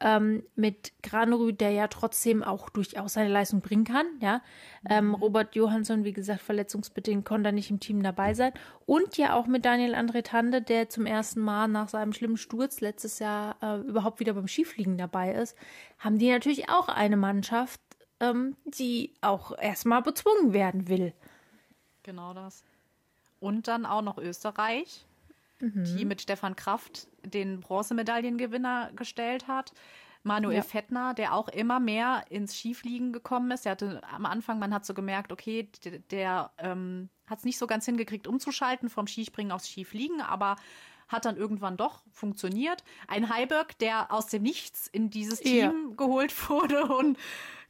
ähm, 0.00 0.42
mit 0.56 0.92
Granerud, 1.02 1.60
der 1.60 1.70
ja 1.70 1.86
trotzdem 1.88 2.42
auch 2.42 2.68
durchaus 2.68 3.12
seine 3.14 3.30
Leistung 3.30 3.60
bringen 3.60 3.84
kann. 3.84 4.06
Ja, 4.20 4.42
ähm, 4.88 5.08
mhm. 5.08 5.14
Robert 5.14 5.54
Johansson, 5.54 6.04
wie 6.04 6.12
gesagt, 6.12 6.42
verletzungsbedingt 6.42 7.24
konnte 7.24 7.52
nicht 7.52 7.70
im 7.70 7.80
Team 7.80 8.02
dabei 8.02 8.34
sein 8.34 8.52
und 8.86 9.16
ja 9.16 9.34
auch 9.34 9.46
mit 9.46 9.64
Daniel 9.64 9.94
André 9.94 10.22
Tande, 10.22 10.62
der 10.62 10.88
zum 10.88 11.06
ersten 11.06 11.40
Mal 11.40 11.68
nach 11.68 11.88
seinem 11.88 12.12
schlimmen 12.12 12.36
Sturz 12.36 12.80
letztes 12.80 13.18
Jahr 13.18 13.56
äh, 13.62 13.78
überhaupt 13.80 14.20
wieder 14.20 14.34
beim 14.34 14.48
Skifliegen 14.48 14.98
dabei 14.98 15.32
ist, 15.32 15.56
haben 15.98 16.18
die 16.18 16.30
natürlich 16.30 16.68
auch 16.68 16.88
eine 16.88 17.16
Mannschaft, 17.16 17.80
ähm, 18.20 18.56
die 18.64 19.14
auch 19.20 19.56
erstmal 19.56 20.02
bezwungen 20.02 20.52
werden 20.52 20.88
will. 20.88 21.14
Genau 22.02 22.34
das. 22.34 22.64
Und 23.44 23.68
dann 23.68 23.84
auch 23.84 24.00
noch 24.00 24.16
Österreich, 24.16 25.04
mhm. 25.60 25.84
die 25.84 26.06
mit 26.06 26.22
Stefan 26.22 26.56
Kraft 26.56 27.08
den 27.22 27.60
Bronzemedaillengewinner 27.60 28.90
gestellt 28.96 29.48
hat. 29.48 29.74
Manuel 30.22 30.56
ja. 30.56 30.62
Fettner, 30.62 31.12
der 31.12 31.34
auch 31.34 31.48
immer 31.48 31.78
mehr 31.78 32.24
ins 32.30 32.56
Skifliegen 32.56 33.12
gekommen 33.12 33.50
ist. 33.50 33.66
Er 33.66 33.72
hatte 33.72 34.00
am 34.10 34.24
Anfang, 34.24 34.58
man 34.58 34.72
hat 34.72 34.86
so 34.86 34.94
gemerkt, 34.94 35.30
okay, 35.30 35.68
der, 35.84 35.98
der 35.98 36.50
ähm, 36.56 37.10
hat 37.26 37.40
es 37.40 37.44
nicht 37.44 37.58
so 37.58 37.66
ganz 37.66 37.84
hingekriegt, 37.84 38.26
umzuschalten 38.26 38.88
vom 38.88 39.06
Skispringen 39.06 39.52
aufs 39.52 39.68
Skifliegen, 39.68 40.22
aber 40.22 40.56
hat 41.08 41.26
dann 41.26 41.36
irgendwann 41.36 41.76
doch 41.76 42.02
funktioniert. 42.10 42.82
Ein 43.08 43.28
Heiberg, 43.28 43.78
der 43.78 44.10
aus 44.10 44.28
dem 44.28 44.42
Nichts 44.42 44.88
in 44.88 45.10
dieses 45.10 45.40
Team 45.40 45.90
ja. 45.90 45.94
geholt 45.98 46.32
wurde 46.48 46.86
und 46.86 47.18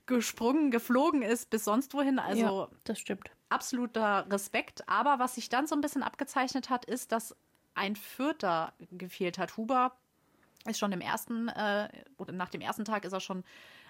gesprungen, 0.06 0.70
geflogen 0.70 1.22
ist 1.22 1.50
bis 1.50 1.64
sonst 1.64 1.94
wohin. 1.94 2.20
Also 2.20 2.40
ja, 2.40 2.68
das 2.84 3.00
stimmt. 3.00 3.32
Absoluter 3.54 4.26
Respekt. 4.30 4.88
Aber 4.88 5.20
was 5.20 5.36
sich 5.36 5.48
dann 5.48 5.68
so 5.68 5.76
ein 5.76 5.80
bisschen 5.80 6.02
abgezeichnet 6.02 6.70
hat, 6.70 6.84
ist, 6.84 7.12
dass 7.12 7.36
ein 7.74 7.94
Vierter 7.94 8.72
gefehlt 8.90 9.38
hat. 9.38 9.56
Huber 9.56 9.92
ist 10.66 10.78
schon 10.78 10.90
im 10.90 11.00
ersten, 11.00 11.48
äh, 11.48 11.88
oder 12.18 12.32
nach 12.32 12.48
dem 12.48 12.60
ersten 12.60 12.84
Tag 12.84 13.04
ist 13.04 13.12
er 13.12 13.20
schon 13.20 13.44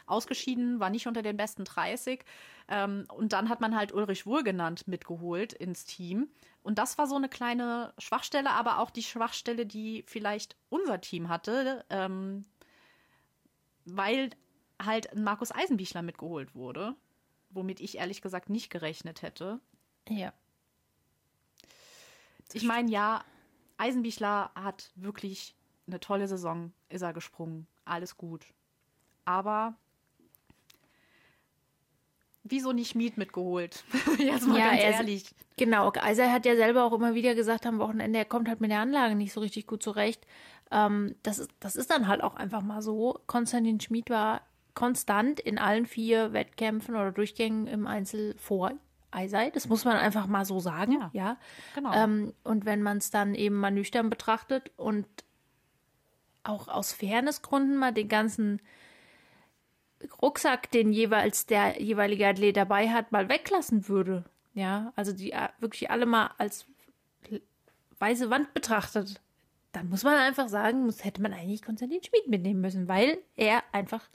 ausgeschieden, 0.06 0.80
war 0.80 0.90
nicht 0.90 1.06
unter 1.06 1.22
den 1.22 1.38
besten 1.38 1.64
30. 1.64 2.24
Ähm, 2.68 3.06
und 3.14 3.32
dann 3.32 3.48
hat 3.48 3.62
man 3.62 3.74
halt 3.74 3.92
Ulrich 3.92 4.26
Wohlgenannt 4.26 4.86
mitgeholt 4.86 5.54
ins 5.54 5.86
Team. 5.86 6.28
Und 6.62 6.78
das 6.78 6.98
war 6.98 7.06
so 7.06 7.16
eine 7.16 7.30
kleine 7.30 7.94
Schwachstelle, 7.98 8.50
aber 8.50 8.80
auch 8.80 8.90
die 8.90 9.02
Schwachstelle, 9.02 9.64
die 9.64 10.04
vielleicht 10.06 10.56
unser 10.68 11.00
Team 11.00 11.28
hatte, 11.30 11.84
ähm, 11.88 12.44
weil 13.86 14.30
halt 14.82 15.14
Markus 15.14 15.52
Eisenbichler 15.52 16.02
mitgeholt 16.02 16.54
wurde, 16.54 16.94
womit 17.54 17.80
ich 17.80 17.98
ehrlich 17.98 18.20
gesagt 18.20 18.50
nicht 18.50 18.70
gerechnet 18.70 19.22
hätte. 19.22 19.60
Ja. 20.08 20.32
Ich 22.52 22.64
meine, 22.64 22.90
ja, 22.90 23.24
Eisenbichler 23.78 24.50
hat 24.54 24.90
wirklich 24.94 25.54
eine 25.86 26.00
tolle 26.00 26.28
Saison, 26.28 26.72
ist 26.88 27.02
er 27.02 27.12
gesprungen. 27.12 27.66
Alles 27.84 28.16
gut. 28.16 28.44
Aber 29.24 29.74
wieso 32.42 32.72
nicht 32.72 32.94
Miet 32.94 33.16
mitgeholt? 33.16 33.84
Jetzt 34.18 34.46
mal 34.46 34.58
ja, 34.58 34.70
ganz 34.70 34.80
ehrlich. 34.80 35.34
Genau, 35.56 35.90
also 35.90 36.22
er 36.22 36.32
hat 36.32 36.46
ja 36.46 36.56
selber 36.56 36.84
auch 36.84 36.92
immer 36.92 37.14
wieder 37.14 37.34
gesagt 37.34 37.66
am 37.66 37.78
Wochenende, 37.78 38.18
er 38.18 38.24
kommt 38.24 38.48
halt 38.48 38.60
mit 38.60 38.70
der 38.70 38.80
Anlage 38.80 39.14
nicht 39.14 39.32
so 39.32 39.40
richtig 39.40 39.66
gut 39.66 39.82
zurecht. 39.82 40.26
Ähm, 40.70 41.14
das, 41.22 41.38
ist, 41.38 41.50
das 41.60 41.76
ist 41.76 41.90
dann 41.90 42.08
halt 42.08 42.22
auch 42.22 42.34
einfach 42.34 42.62
mal 42.62 42.82
so. 42.82 43.20
Konstantin 43.26 43.80
Schmid 43.80 44.10
war 44.10 44.42
konstant 44.74 45.40
in 45.40 45.58
allen 45.58 45.86
vier 45.86 46.32
Wettkämpfen 46.32 46.94
oder 46.94 47.12
Durchgängen 47.12 47.66
im 47.66 47.86
Einzel 47.86 48.34
vor 48.38 48.72
Eisei. 49.10 49.50
Das 49.50 49.68
muss 49.68 49.84
man 49.84 49.96
einfach 49.96 50.26
mal 50.26 50.44
so 50.44 50.60
sagen, 50.60 50.92
ja. 50.92 51.10
ja. 51.12 51.36
Genau. 51.74 51.92
Ähm, 51.92 52.34
und 52.42 52.64
wenn 52.64 52.82
man 52.82 52.98
es 52.98 53.10
dann 53.10 53.34
eben 53.34 53.56
mal 53.56 53.70
nüchtern 53.70 54.10
betrachtet 54.10 54.72
und 54.76 55.06
auch 56.42 56.68
aus 56.68 56.92
Fairnessgründen 56.92 57.76
mal 57.76 57.92
den 57.92 58.08
ganzen 58.08 58.60
Rucksack, 60.20 60.70
den 60.70 60.92
jeweils 60.92 61.46
der 61.46 61.80
jeweilige 61.80 62.26
Athlet 62.26 62.56
dabei 62.56 62.90
hat, 62.90 63.12
mal 63.12 63.28
weglassen 63.28 63.88
würde. 63.88 64.24
Ja, 64.52 64.92
also 64.96 65.12
die 65.12 65.32
äh, 65.32 65.48
wirklich 65.58 65.90
alle 65.90 66.06
mal 66.06 66.30
als 66.38 66.66
weiße 67.98 68.28
Wand 68.28 68.52
betrachtet, 68.52 69.20
dann 69.72 69.88
muss 69.88 70.04
man 70.04 70.16
einfach 70.16 70.48
sagen, 70.48 70.84
muss, 70.84 71.04
hätte 71.04 71.22
man 71.22 71.32
eigentlich 71.32 71.62
Konstantin 71.62 72.02
Schmid 72.02 72.28
mitnehmen 72.28 72.60
müssen, 72.60 72.86
weil 72.86 73.18
er 73.36 73.62
einfach 73.72 74.08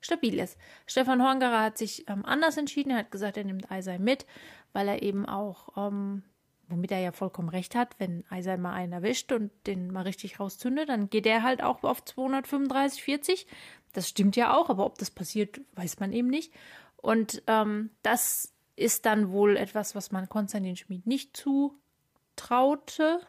stabil 0.00 0.38
ist. 0.38 0.56
Stefan 0.86 1.22
Horngerer 1.22 1.62
hat 1.62 1.78
sich 1.78 2.08
ähm, 2.08 2.24
anders 2.24 2.56
entschieden. 2.56 2.90
Er 2.90 2.98
hat 2.98 3.10
gesagt, 3.10 3.36
er 3.36 3.44
nimmt 3.44 3.70
Eisei 3.70 3.98
mit, 3.98 4.26
weil 4.72 4.88
er 4.88 5.02
eben 5.02 5.26
auch, 5.26 5.76
ähm, 5.76 6.22
womit 6.68 6.92
er 6.92 7.00
ja 7.00 7.12
vollkommen 7.12 7.48
recht 7.48 7.74
hat, 7.74 7.94
wenn 7.98 8.24
Eisei 8.28 8.56
mal 8.56 8.72
einen 8.72 8.92
erwischt 8.92 9.32
und 9.32 9.50
den 9.66 9.90
mal 9.92 10.02
richtig 10.02 10.40
rauszündet, 10.40 10.88
dann 10.88 11.10
geht 11.10 11.26
er 11.26 11.42
halt 11.42 11.62
auch 11.62 11.82
auf 11.82 12.04
235, 12.04 13.02
40. 13.02 13.46
Das 13.92 14.08
stimmt 14.08 14.36
ja 14.36 14.54
auch, 14.56 14.68
aber 14.68 14.84
ob 14.84 14.98
das 14.98 15.10
passiert, 15.10 15.60
weiß 15.74 16.00
man 16.00 16.12
eben 16.12 16.28
nicht. 16.28 16.52
Und 16.96 17.42
ähm, 17.46 17.90
das 18.02 18.52
ist 18.74 19.06
dann 19.06 19.30
wohl 19.30 19.56
etwas, 19.56 19.94
was 19.94 20.12
man 20.12 20.28
Konstantin 20.28 20.76
Schmid 20.76 21.06
nicht 21.06 21.36
zutraute. 21.36 23.20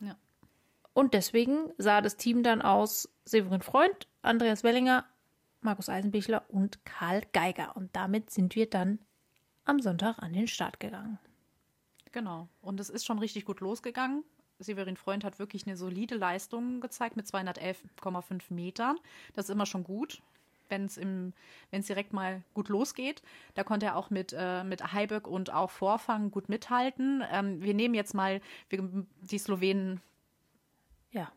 Ja. 0.00 0.16
Und 0.94 1.12
deswegen 1.14 1.72
sah 1.76 2.00
das 2.00 2.16
Team 2.16 2.42
dann 2.42 2.62
aus 2.62 3.10
Severin 3.24 3.60
Freund, 3.60 4.08
Andreas 4.22 4.64
Wellinger, 4.64 5.04
Markus 5.66 5.88
Eisenbichler 5.88 6.44
und 6.48 6.84
Karl 6.86 7.22
Geiger. 7.32 7.76
Und 7.76 7.94
damit 7.94 8.30
sind 8.30 8.54
wir 8.54 8.70
dann 8.70 9.00
am 9.64 9.80
Sonntag 9.80 10.18
an 10.20 10.32
den 10.32 10.46
Start 10.46 10.80
gegangen. 10.80 11.18
Genau. 12.12 12.48
Und 12.62 12.80
es 12.80 12.88
ist 12.88 13.04
schon 13.04 13.18
richtig 13.18 13.44
gut 13.44 13.60
losgegangen. 13.60 14.24
Severin 14.58 14.96
Freund 14.96 15.24
hat 15.24 15.38
wirklich 15.38 15.66
eine 15.66 15.76
solide 15.76 16.14
Leistung 16.14 16.80
gezeigt 16.80 17.16
mit 17.16 17.26
211,5 17.26 18.54
Metern. 18.54 18.96
Das 19.34 19.46
ist 19.46 19.50
immer 19.50 19.66
schon 19.66 19.84
gut, 19.84 20.22
wenn 20.68 20.86
es 20.86 21.86
direkt 21.86 22.12
mal 22.12 22.42
gut 22.54 22.68
losgeht. 22.68 23.20
Da 23.54 23.64
konnte 23.64 23.86
er 23.86 23.96
auch 23.96 24.08
mit, 24.08 24.34
äh, 24.38 24.62
mit 24.62 24.92
Heiböck 24.92 25.26
und 25.26 25.52
auch 25.52 25.70
Vorfang 25.70 26.30
gut 26.30 26.48
mithalten. 26.48 27.22
Ähm, 27.30 27.60
wir 27.60 27.74
nehmen 27.74 27.94
jetzt 27.94 28.14
mal 28.14 28.40
wir, 28.70 28.88
die 29.20 29.38
Slowenen. 29.38 30.00
Ja 31.10 31.30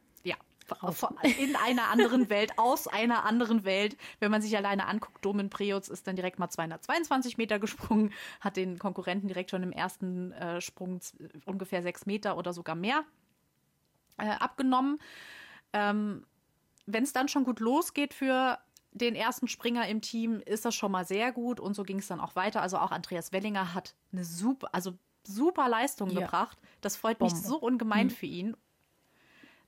in 1.40 1.56
einer 1.56 1.90
anderen 1.90 2.30
Welt, 2.30 2.54
aus 2.58 2.88
einer 2.88 3.26
anderen 3.26 3.64
Welt. 3.64 3.98
Wenn 4.20 4.32
man 4.32 4.42
sich 4.42 4.56
alleine 4.56 4.88
anguckt, 4.88 5.24
Domen 5.24 5.50
Preutz 5.50 5.88
ist 5.88 6.08
dann 6.08 6.16
direkt 6.16 6.40
mal 6.40 6.50
222 6.50 7.38
Meter 7.38 7.60
gesprungen, 7.60 8.14
hat 8.40 8.58
den 8.58 8.80
Konkurrenten 8.80 9.28
direkt 9.28 9.52
schon 9.52 9.64
im 9.64 9.72
ersten 9.72 10.32
äh, 10.34 10.62
Sprung 10.62 11.00
ungefähr 11.46 11.82
sechs 11.82 12.06
Meter 12.06 12.38
oder 12.38 12.54
sogar 12.54 12.76
mehr 12.76 13.04
äh, 14.18 14.30
abgenommen. 14.30 15.00
Ähm, 15.74 16.26
Wenn 16.86 17.04
es 17.04 17.14
dann 17.14 17.28
schon 17.28 17.44
gut 17.44 17.60
losgeht 17.60 18.14
für 18.14 18.60
den 18.92 19.16
ersten 19.16 19.48
Springer 19.48 19.88
im 19.88 20.02
Team, 20.02 20.42
ist 20.46 20.66
das 20.66 20.76
schon 20.76 20.92
mal 20.92 21.06
sehr 21.06 21.32
gut 21.32 21.60
und 21.60 21.76
so 21.76 21.84
ging 21.84 22.00
es 22.00 22.08
dann 22.08 22.20
auch 22.20 22.36
weiter. 22.36 22.62
Also 22.62 22.78
auch 22.78 22.92
Andreas 22.92 23.32
Wellinger 23.32 23.74
hat 23.74 23.96
eine 24.12 24.24
super, 24.24 24.70
also 24.74 24.94
super 25.24 25.70
Leistung 25.70 26.10
ja. 26.10 26.22
gebracht. 26.22 26.58
Das 26.82 26.96
freut 26.96 27.20
Bombe. 27.20 27.34
mich 27.34 27.44
so 27.44 27.58
ungemein 27.58 28.08
mhm. 28.08 28.12
für 28.12 28.26
ihn 28.26 28.58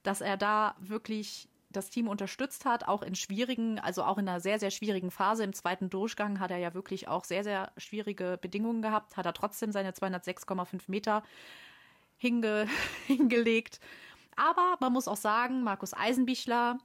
dass 0.03 0.21
er 0.21 0.37
da 0.37 0.75
wirklich 0.79 1.49
das 1.71 1.89
Team 1.89 2.07
unterstützt 2.07 2.65
hat, 2.65 2.87
auch 2.87 3.01
in 3.01 3.15
schwierigen, 3.15 3.79
also 3.79 4.03
auch 4.03 4.17
in 4.17 4.27
einer 4.27 4.41
sehr, 4.41 4.59
sehr 4.59 4.71
schwierigen 4.71 5.11
Phase. 5.11 5.43
Im 5.43 5.53
zweiten 5.53 5.89
Durchgang 5.89 6.39
hat 6.39 6.51
er 6.51 6.57
ja 6.57 6.73
wirklich 6.73 7.07
auch 7.07 7.23
sehr, 7.23 7.43
sehr 7.43 7.71
schwierige 7.77 8.37
Bedingungen 8.41 8.81
gehabt, 8.81 9.17
hat 9.17 9.25
er 9.25 9.33
trotzdem 9.33 9.71
seine 9.71 9.91
206,5 9.91 10.83
Meter 10.87 11.23
hinge 12.17 12.67
hingelegt. 13.07 13.79
Aber 14.35 14.77
man 14.79 14.93
muss 14.93 15.07
auch 15.07 15.17
sagen, 15.17 15.63
Markus 15.63 15.93
Eisenbichler, 15.93 16.77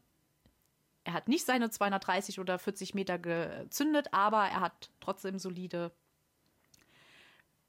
er 1.05 1.13
hat 1.13 1.29
nicht 1.29 1.47
seine 1.47 1.71
230 1.71 2.41
oder 2.41 2.59
40 2.59 2.95
Meter 2.95 3.19
gezündet, 3.19 4.13
aber 4.13 4.45
er 4.47 4.61
hat 4.61 4.91
trotzdem 5.01 5.39
solide 5.39 5.93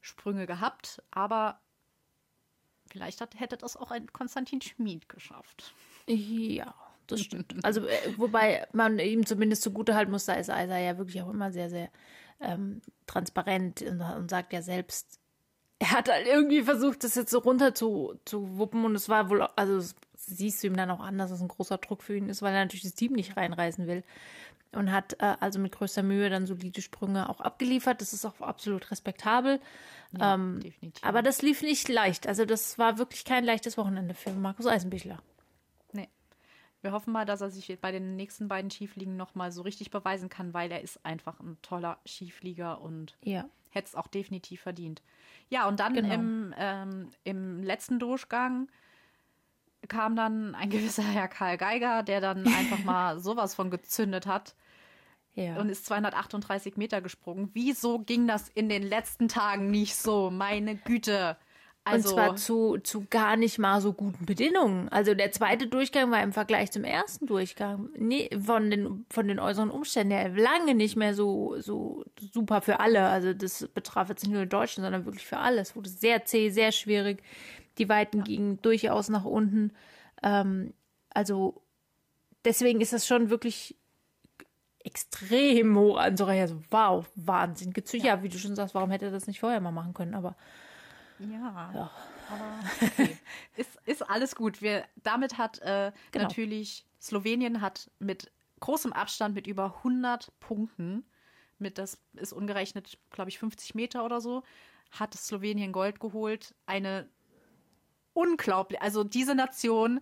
Sprünge 0.02 0.48
gehabt. 0.48 1.04
Aber 1.12 1.60
Vielleicht 2.88 3.22
hat, 3.22 3.40
hätte 3.40 3.58
das 3.58 3.78
auch 3.78 3.92
ein 3.92 4.12
Konstantin 4.12 4.62
Schmid 4.62 5.10
geschafft. 5.10 5.74
Ja, 6.08 6.74
das 7.08 7.22
stimmt. 7.22 7.56
Also, 7.64 7.86
äh, 7.86 8.14
wobei 8.18 8.68
man 8.74 9.00
ihm 9.00 9.26
zumindest 9.26 9.62
zugute 9.62 9.96
halten 9.96 10.12
muss, 10.12 10.26
da 10.26 10.34
ist 10.34 10.50
Eiser 10.50 10.78
ja 10.78 10.98
wirklich 10.98 11.22
auch 11.22 11.30
immer 11.30 11.52
sehr, 11.52 11.70
sehr 11.70 11.90
ähm, 12.40 12.82
transparent 13.06 13.82
und, 13.82 14.02
und, 14.02 14.30
sagt 14.30 14.54
ja 14.54 14.62
selbst, 14.62 15.20
er 15.80 15.92
hat 15.92 16.10
halt 16.10 16.28
irgendwie 16.28 16.64
versucht, 16.64 17.04
das 17.04 17.16
jetzt 17.16 17.32
so 17.32 17.40
runter 17.40 17.74
zu, 17.74 18.20
zu 18.26 18.58
wuppen 18.58 18.84
und 18.86 18.96
es 18.96 19.10
war 19.10 19.30
wohl, 19.30 19.42
also 19.42 19.96
siehst 20.28 20.62
du 20.62 20.68
ihm 20.68 20.78
dann 20.78 20.92
auch 20.92 21.00
an, 21.00 21.18
dass 21.18 21.32
es 21.32 21.42
ein 21.42 21.48
großer 21.48 21.78
Druck 21.78 22.04
für 22.04 22.16
ihn 22.16 22.30
ist, 22.30 22.42
weil 22.42 22.54
er 22.54 22.64
natürlich 22.64 22.84
das 22.84 22.94
Team 22.94 23.14
nicht 23.14 23.38
reinreißen 23.38 23.88
will 23.88 24.04
und 24.72 24.92
hat 24.92 25.14
äh, 25.20 25.36
also 25.40 25.60
mit 25.60 25.72
größter 25.72 26.04
Mühe 26.04 26.30
dann 26.30 26.46
solide 26.46 26.82
Sprünge 26.82 27.30
auch 27.30 27.42
abgeliefert. 27.42 28.02
Das 28.02 28.14
ist 28.14 28.26
auch 28.26 28.40
absolut 28.42 28.92
respektabel. 28.92 29.60
Ja, 30.18 30.36
ähm, 30.36 30.60
definitiv. 30.60 31.04
Aber 31.04 31.22
das 31.22 31.42
lief 31.42 31.62
nicht 31.62 31.88
leicht. 31.90 32.28
Also 32.28 32.46
das 32.46 32.78
war 32.78 32.98
wirklich 32.98 33.26
kein 33.26 33.44
leichtes 33.44 33.78
Wochenende 33.78 34.14
für 34.14 34.32
Markus 34.32 34.68
Eisenbichler. 34.68 35.22
Nee. 35.94 36.10
Wir 36.82 36.92
hoffen 36.92 37.14
mal, 37.14 37.26
dass 37.26 37.42
er 37.42 37.50
sich 37.50 37.80
bei 37.80 37.92
den 37.92 38.16
nächsten 38.16 38.48
beiden 38.48 38.70
Skifliegen 38.70 39.18
nochmal 39.18 39.52
so 39.52 39.62
richtig 39.62 39.90
beweisen 39.90 40.30
kann, 40.30 40.54
weil 40.54 40.72
er 40.72 40.82
ist 40.82 41.06
einfach 41.06 41.40
ein 41.40 41.58
toller 41.62 41.98
Skiflieger 42.06 42.82
und 42.82 43.18
ja. 43.24 43.46
hätte 43.70 43.88
es 43.88 43.96
auch 43.96 44.08
definitiv 44.08 44.62
verdient. 44.62 45.02
Ja, 45.50 45.68
und 45.68 45.80
dann 45.80 45.94
genau. 45.94 46.14
im, 46.14 46.54
ähm, 46.58 47.10
im 47.24 47.64
letzten 47.64 48.00
Durchgang 48.00 48.68
kam 49.88 50.16
dann 50.16 50.56
ein 50.56 50.70
gewisser 50.72 51.04
Herr 51.04 51.28
Karl 51.28 51.58
Geiger, 51.58 52.04
der 52.04 52.22
dann 52.22 52.48
einfach 52.48 52.84
mal 52.84 53.20
sowas 53.20 53.56
von 53.56 53.70
gezündet 53.70 54.28
hat. 54.28 54.56
Ja. 55.34 55.58
Und 55.58 55.70
ist 55.70 55.86
238 55.86 56.78
Meter 56.78 57.00
gesprungen. 57.00 57.52
Wieso 57.54 58.00
ging 58.00 58.28
das 58.28 58.50
in 58.50 58.70
den 58.70 58.82
letzten 58.82 59.28
Tagen 59.28 59.70
nicht 59.70 59.96
so? 59.96 60.32
Meine 60.32 60.76
Güte. 60.76 61.38
Also, 61.88 62.10
und 62.10 62.16
zwar 62.16 62.36
zu, 62.36 62.78
zu 62.80 63.06
gar 63.10 63.38
nicht 63.38 63.60
mal 63.60 63.80
so 63.80 63.94
guten 63.94 64.26
Bedingungen. 64.26 64.90
Also 64.90 65.14
der 65.14 65.32
zweite 65.32 65.68
Durchgang 65.68 66.12
war 66.12 66.22
im 66.22 66.34
Vergleich 66.34 66.72
zum 66.72 66.84
ersten 66.84 67.28
Durchgang 67.28 67.90
nee, 67.98 68.30
von, 68.38 68.70
den, 68.70 69.06
von 69.10 69.28
den 69.28 69.40
äußeren 69.40 69.70
Umständen 69.70 70.12
her 70.12 70.30
lange 70.30 70.76
nicht 70.76 70.96
mehr 70.96 71.14
so, 71.14 71.56
so 71.60 72.04
super 72.34 72.62
für 72.62 72.80
alle. 72.80 73.08
Also 73.08 73.34
das 73.34 73.68
betraf 73.74 74.10
jetzt 74.10 74.24
nicht 74.24 74.34
nur 74.34 74.44
die 74.44 74.50
Deutschen, 74.50 74.84
sondern 74.84 75.06
wirklich 75.06 75.26
für 75.26 75.38
alle. 75.38 75.62
Es 75.62 75.76
wurde 75.76 75.90
sehr 75.90 76.26
zäh, 76.26 76.50
sehr 76.50 76.72
schwierig. 76.72 77.24
Die 77.78 77.90
Weiten 77.90 78.20
ja. 78.20 78.24
gingen 78.24 78.62
durchaus 78.62 79.10
nach 79.10 79.26
unten. 79.26 79.74
Ähm, 80.24 80.74
also 81.10 81.62
deswegen 82.46 82.82
ist 82.82 82.94
das 82.94 83.08
schon 83.08 83.30
wirklich 83.30 83.76
extrem 84.84 85.78
hoch 85.78 85.98
anzureichen. 85.98 86.42
Also 86.42 86.62
wow, 86.72 87.06
Wahnsinn. 87.16 87.74
Gibt's 87.74 87.92
ja. 87.92 88.24
wie 88.24 88.30
du 88.30 88.38
schon 88.38 88.56
sagst, 88.56 88.74
warum 88.74 88.92
hätte 88.92 89.06
er 89.06 89.12
das 89.12 89.28
nicht 89.28 89.40
vorher 89.40 89.60
mal 89.60 89.72
machen 89.72 89.94
können? 89.94 90.16
Aber 90.16 90.36
ja. 91.20 91.72
ja. 91.74 91.92
Aber 92.30 92.60
okay. 92.82 93.18
ist, 93.58 93.78
ist 93.86 94.10
alles 94.10 94.36
gut. 94.36 94.62
Wir, 94.62 94.86
damit 95.04 95.38
hat 95.38 95.60
äh, 95.60 95.92
genau. 96.12 96.26
natürlich 96.26 96.86
Slowenien 97.02 97.62
hat 97.62 97.90
mit 98.00 98.32
großem 98.60 98.94
Abstand 98.94 99.36
mit 99.36 99.48
über 99.48 99.78
100 99.78 100.32
Punkten, 100.40 101.06
mit 101.60 101.78
das 101.78 102.00
ist 102.14 102.34
ungerechnet, 102.34 102.98
glaube 103.12 103.30
ich, 103.30 103.40
50 103.40 103.76
Meter 103.76 104.04
oder 104.04 104.22
so, 104.22 104.44
hat 104.92 105.14
Slowenien 105.14 105.72
Gold 105.72 106.00
geholt. 106.00 106.56
Eine 106.66 107.08
unglaublich. 108.18 108.82
Also 108.82 109.04
diese 109.04 109.36
Nation, 109.36 110.00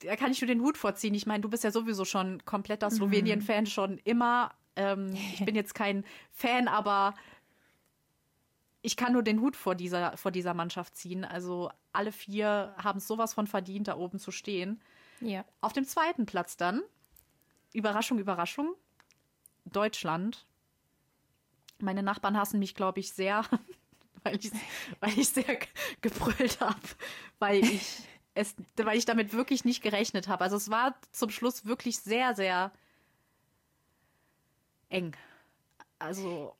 da 0.00 0.16
kann 0.16 0.32
ich 0.32 0.40
nur 0.40 0.48
den 0.48 0.60
Hut 0.60 0.76
vorziehen. 0.76 1.14
Ich 1.14 1.26
meine, 1.26 1.40
du 1.40 1.48
bist 1.48 1.62
ja 1.62 1.70
sowieso 1.70 2.04
schon 2.04 2.44
kompletter 2.44 2.90
mhm. 2.90 2.94
Slowenien-Fan 2.96 3.66
schon 3.66 3.98
immer. 3.98 4.52
Ähm, 4.74 5.14
ich 5.14 5.44
bin 5.44 5.54
jetzt 5.54 5.74
kein 5.74 6.04
Fan, 6.32 6.66
aber 6.66 7.14
ich 8.82 8.96
kann 8.96 9.12
nur 9.12 9.22
den 9.22 9.40
Hut 9.40 9.54
vor 9.54 9.76
dieser, 9.76 10.16
vor 10.16 10.32
dieser 10.32 10.52
Mannschaft 10.52 10.96
ziehen. 10.96 11.24
Also 11.24 11.70
alle 11.92 12.10
vier 12.10 12.74
haben 12.76 12.98
es 12.98 13.06
sowas 13.06 13.34
von 13.34 13.46
verdient, 13.46 13.88
da 13.88 13.96
oben 13.96 14.18
zu 14.18 14.32
stehen. 14.32 14.80
Ja. 15.20 15.44
Auf 15.60 15.72
dem 15.72 15.84
zweiten 15.84 16.26
Platz 16.26 16.56
dann, 16.56 16.82
Überraschung, 17.72 18.18
Überraschung, 18.18 18.74
Deutschland. 19.64 20.46
Meine 21.80 22.02
Nachbarn 22.02 22.36
hassen 22.36 22.58
mich, 22.58 22.74
glaube 22.74 22.98
ich, 22.98 23.12
sehr, 23.12 23.44
weil 24.24 24.36
ich, 24.36 24.50
weil 25.00 25.18
ich 25.18 25.28
sehr 25.28 25.58
gebrüllt 26.00 26.60
habe, 26.60 26.80
weil 27.38 27.64
ich 27.64 28.02
es, 28.34 28.54
weil 28.76 28.96
ich 28.96 29.04
damit 29.04 29.32
wirklich 29.32 29.64
nicht 29.64 29.82
gerechnet 29.82 30.28
habe. 30.28 30.44
Also 30.44 30.56
es 30.56 30.70
war 30.70 30.94
zum 31.10 31.30
Schluss 31.30 31.64
wirklich 31.64 31.98
sehr, 31.98 32.34
sehr 32.34 32.72
eng. 34.90 35.16
Also 35.98 36.54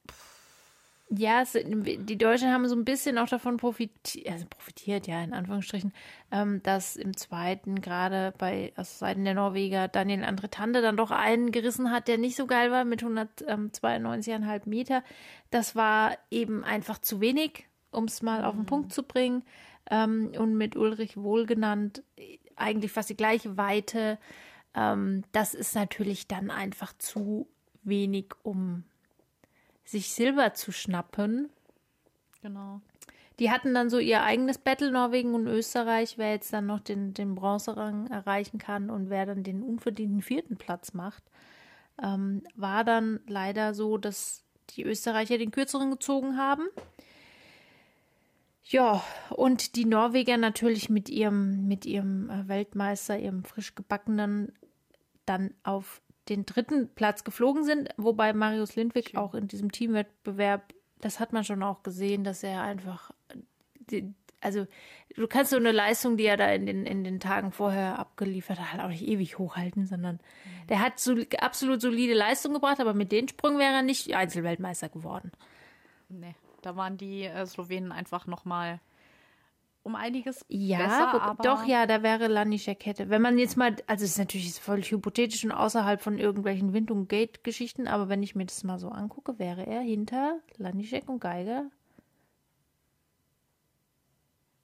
Ja, 1.11 1.41
es, 1.41 1.53
die 1.53 2.19
Deutschen 2.19 2.53
haben 2.53 2.69
so 2.69 2.77
ein 2.77 2.85
bisschen 2.85 3.17
auch 3.17 3.29
davon 3.29 3.57
profitiert, 3.57 4.31
also 4.31 4.45
profitiert, 4.47 5.07
ja, 5.07 5.23
in 5.23 5.33
Anführungsstrichen, 5.33 5.95
ähm, 6.31 6.63
dass 6.63 6.97
im 6.97 7.17
zweiten, 7.17 7.81
gerade 7.81 8.35
bei 8.37 8.75
aus 8.77 8.99
Seiten 8.99 9.25
der 9.25 9.33
Norweger, 9.33 9.89
Daniel 9.89 10.25
Andretande 10.25 10.83
dann 10.83 10.99
doch 10.99 11.11
einen 11.11 11.51
gerissen 11.51 11.91
hat, 11.91 12.09
der 12.09 12.19
nicht 12.19 12.37
so 12.37 12.47
geil 12.47 12.71
war 12.71 12.85
mit 12.85 13.03
192,5 13.03 14.69
Meter. 14.69 15.03
Das 15.51 15.75
war 15.75 16.13
eben 16.31 16.63
einfach 16.63 16.99
zu 16.99 17.23
wenig, 17.23 17.65
um 17.91 18.05
es 18.05 18.21
mal 18.21 18.41
mhm. 18.41 18.45
auf 18.45 18.55
den 18.57 18.67
Punkt 18.67 18.93
zu 18.93 19.03
bringen. 19.03 19.45
Ähm, 19.91 20.33
und 20.39 20.59
mit 20.59 20.77
Ulrich 20.77 21.17
Wohlgenannt 21.17 22.03
eigentlich 22.55 22.93
fast 22.93 23.09
die 23.09 23.17
gleiche 23.17 23.57
Weite. 23.57 24.19
Ähm, 24.75 25.23
das 25.33 25.55
ist 25.55 25.75
natürlich 25.75 26.29
dann 26.29 26.51
einfach 26.51 26.93
zu 26.99 27.49
wenig, 27.83 28.27
um 28.43 28.85
sich 29.89 30.13
Silber 30.13 30.53
zu 30.53 30.71
schnappen. 30.71 31.49
Genau. 32.43 32.81
Die 33.39 33.51
hatten 33.51 33.73
dann 33.73 33.89
so 33.89 33.99
ihr 33.99 34.23
eigenes 34.23 34.59
Battle, 34.59 34.91
Norwegen 34.91 35.35
und 35.35 35.47
Österreich, 35.47 36.19
wer 36.19 36.33
jetzt 36.33 36.53
dann 36.53 36.67
noch 36.67 36.81
den, 36.81 37.15
den 37.15 37.35
Bronzerang 37.35 38.09
erreichen 38.09 38.59
kann 38.59 38.91
und 38.91 39.09
wer 39.09 39.25
dann 39.25 39.45
den 39.45 39.63
unverdienten 39.63 40.21
vierten 40.21 40.57
Platz 40.57 40.93
macht. 40.93 41.23
Ähm, 42.03 42.43
war 42.55 42.85
dann 42.85 43.21
leider 43.27 43.75
so, 43.75 43.97
dass 43.97 44.45
die 44.71 44.83
Österreicher 44.83 45.39
den 45.39 45.53
kürzeren 45.53 45.91
gezogen 45.91 46.37
haben. 46.37 46.65
Ja, 48.65 49.03
und 49.31 49.77
die 49.77 49.87
Norweger 49.87 50.37
natürlich 50.37 50.91
mit 50.91 51.09
ihrem, 51.09 51.67
mit 51.67 51.87
ihrem 51.87 52.29
äh, 52.29 52.49
Weltmeister, 52.49 53.19
ihrem 53.19 53.45
frisch 53.45 53.75
gebackenen, 53.75 54.53
dann 55.25 55.55
auf 55.63 56.03
den 56.29 56.47
dritten 56.47 56.89
Platz 56.95 57.25
geflogen 57.25 57.65
sind, 57.65 57.89
wobei 57.97 58.33
Marius 58.33 58.77
Lindwig 58.77 59.17
auch 59.17 59.35
in 59.35 59.49
diesem 59.49 59.73
Teamwettbewerb, 59.73 60.75
das 61.01 61.21
hat 61.21 61.33
man 61.33 61.45
schon 61.45 61.63
auch 61.63 61.83
gesehen, 61.83 62.25
dass 62.25 62.43
er 62.43 62.63
einfach, 62.63 63.13
also 64.41 64.67
du 65.17 65.27
kannst 65.27 65.51
so 65.51 65.57
eine 65.57 65.73
Leistung, 65.73 66.17
die 66.17 66.27
er 66.27 66.37
da 66.37 66.51
in 66.51 66.67
den, 66.67 66.87
in 66.87 67.05
den 67.05 67.21
Tagen 67.21 67.53
vorher 67.53 67.99
abgeliefert 67.99 68.59
hat, 68.59 68.73
halt 68.73 68.83
auch 68.83 68.89
nicht 68.89 69.07
ewig 69.07 69.39
hochhalten, 69.39 69.87
sondern 69.87 70.17
mhm. 70.17 70.67
der 70.69 70.81
hat 70.81 70.99
so 70.99 71.17
absolut 71.39 71.81
solide 71.81 72.15
Leistung 72.15 72.53
gebracht, 72.53 72.81
aber 72.81 72.95
mit 72.95 73.13
den 73.13 73.29
Sprüngen 73.29 73.59
wäre 73.59 73.75
er 73.75 73.83
nicht 73.83 74.15
Einzelweltmeister 74.15 74.89
geworden. 74.89 75.33
Nee, 76.09 76.35
da 76.63 76.77
waren 76.77 76.97
die 76.97 77.25
äh, 77.25 77.47
Slowenen 77.47 77.93
einfach 77.93 78.27
nochmal 78.27 78.81
um 79.89 79.97
einiges 79.97 80.45
ja, 80.49 80.79
besser. 80.79 81.23
Aber 81.23 81.43
doch, 81.43 81.65
ja, 81.65 81.87
da 81.87 82.03
wäre 82.03 82.29
Lanischek 82.29 82.85
hätte. 82.85 83.09
Wenn 83.09 83.23
man 83.23 83.39
jetzt 83.39 83.57
mal, 83.57 83.75
also 83.87 84.05
es 84.05 84.13
ist 84.13 84.19
natürlich 84.19 84.53
völlig 84.61 84.91
hypothetisch 84.91 85.45
und 85.45 85.51
außerhalb 85.51 86.01
von 86.03 86.19
irgendwelchen 86.19 86.75
Wind- 86.75 86.91
und 86.91 87.09
Gate-Geschichten, 87.09 87.89
aber 87.89 88.09
wenn 88.11 88.23
ich 88.23 88.35
mir 88.35 88.45
das 88.45 88.63
mal 88.65 88.79
so 88.79 88.91
angucke, 88.91 89.39
wäre 89.39 89.67
er 89.67 89.81
hinter 89.81 90.41
Lanischek 90.59 91.09
und 91.09 91.21
Geiger. 91.21 91.71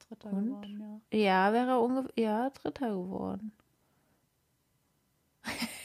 Dritter 0.07 0.31
und? 0.31 0.45
geworden, 0.47 1.01
ja. 1.11 1.19
Ja, 1.19 1.53
wäre 1.55 1.71
er 1.71 1.81
ungefähr, 1.81 2.13
ja, 2.17 2.51
Dritter 2.51 2.91
geworden. 2.91 3.53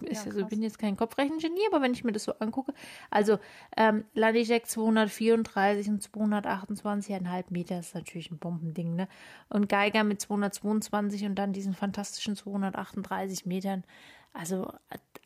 Ja, 0.00 0.22
also, 0.24 0.40
ich 0.40 0.46
bin 0.46 0.62
jetzt 0.62 0.78
kein 0.78 0.96
Kopfrechengenie, 0.96 1.66
aber 1.70 1.82
wenn 1.82 1.92
ich 1.92 2.04
mir 2.04 2.12
das 2.12 2.24
so 2.24 2.32
angucke, 2.38 2.72
also 3.10 3.38
ähm, 3.76 4.04
Ladijek 4.14 4.66
234 4.66 5.88
und 5.88 6.02
228,5 6.02 7.44
Meter 7.50 7.78
ist 7.78 7.94
natürlich 7.94 8.30
ein 8.30 8.38
Bombending, 8.38 8.94
ne? 8.94 9.08
Und 9.48 9.68
Geiger 9.68 10.04
mit 10.04 10.20
222 10.20 11.26
und 11.26 11.34
dann 11.34 11.52
diesen 11.52 11.74
fantastischen 11.74 12.36
238 12.36 13.46
Metern. 13.46 13.84
Also 14.32 14.72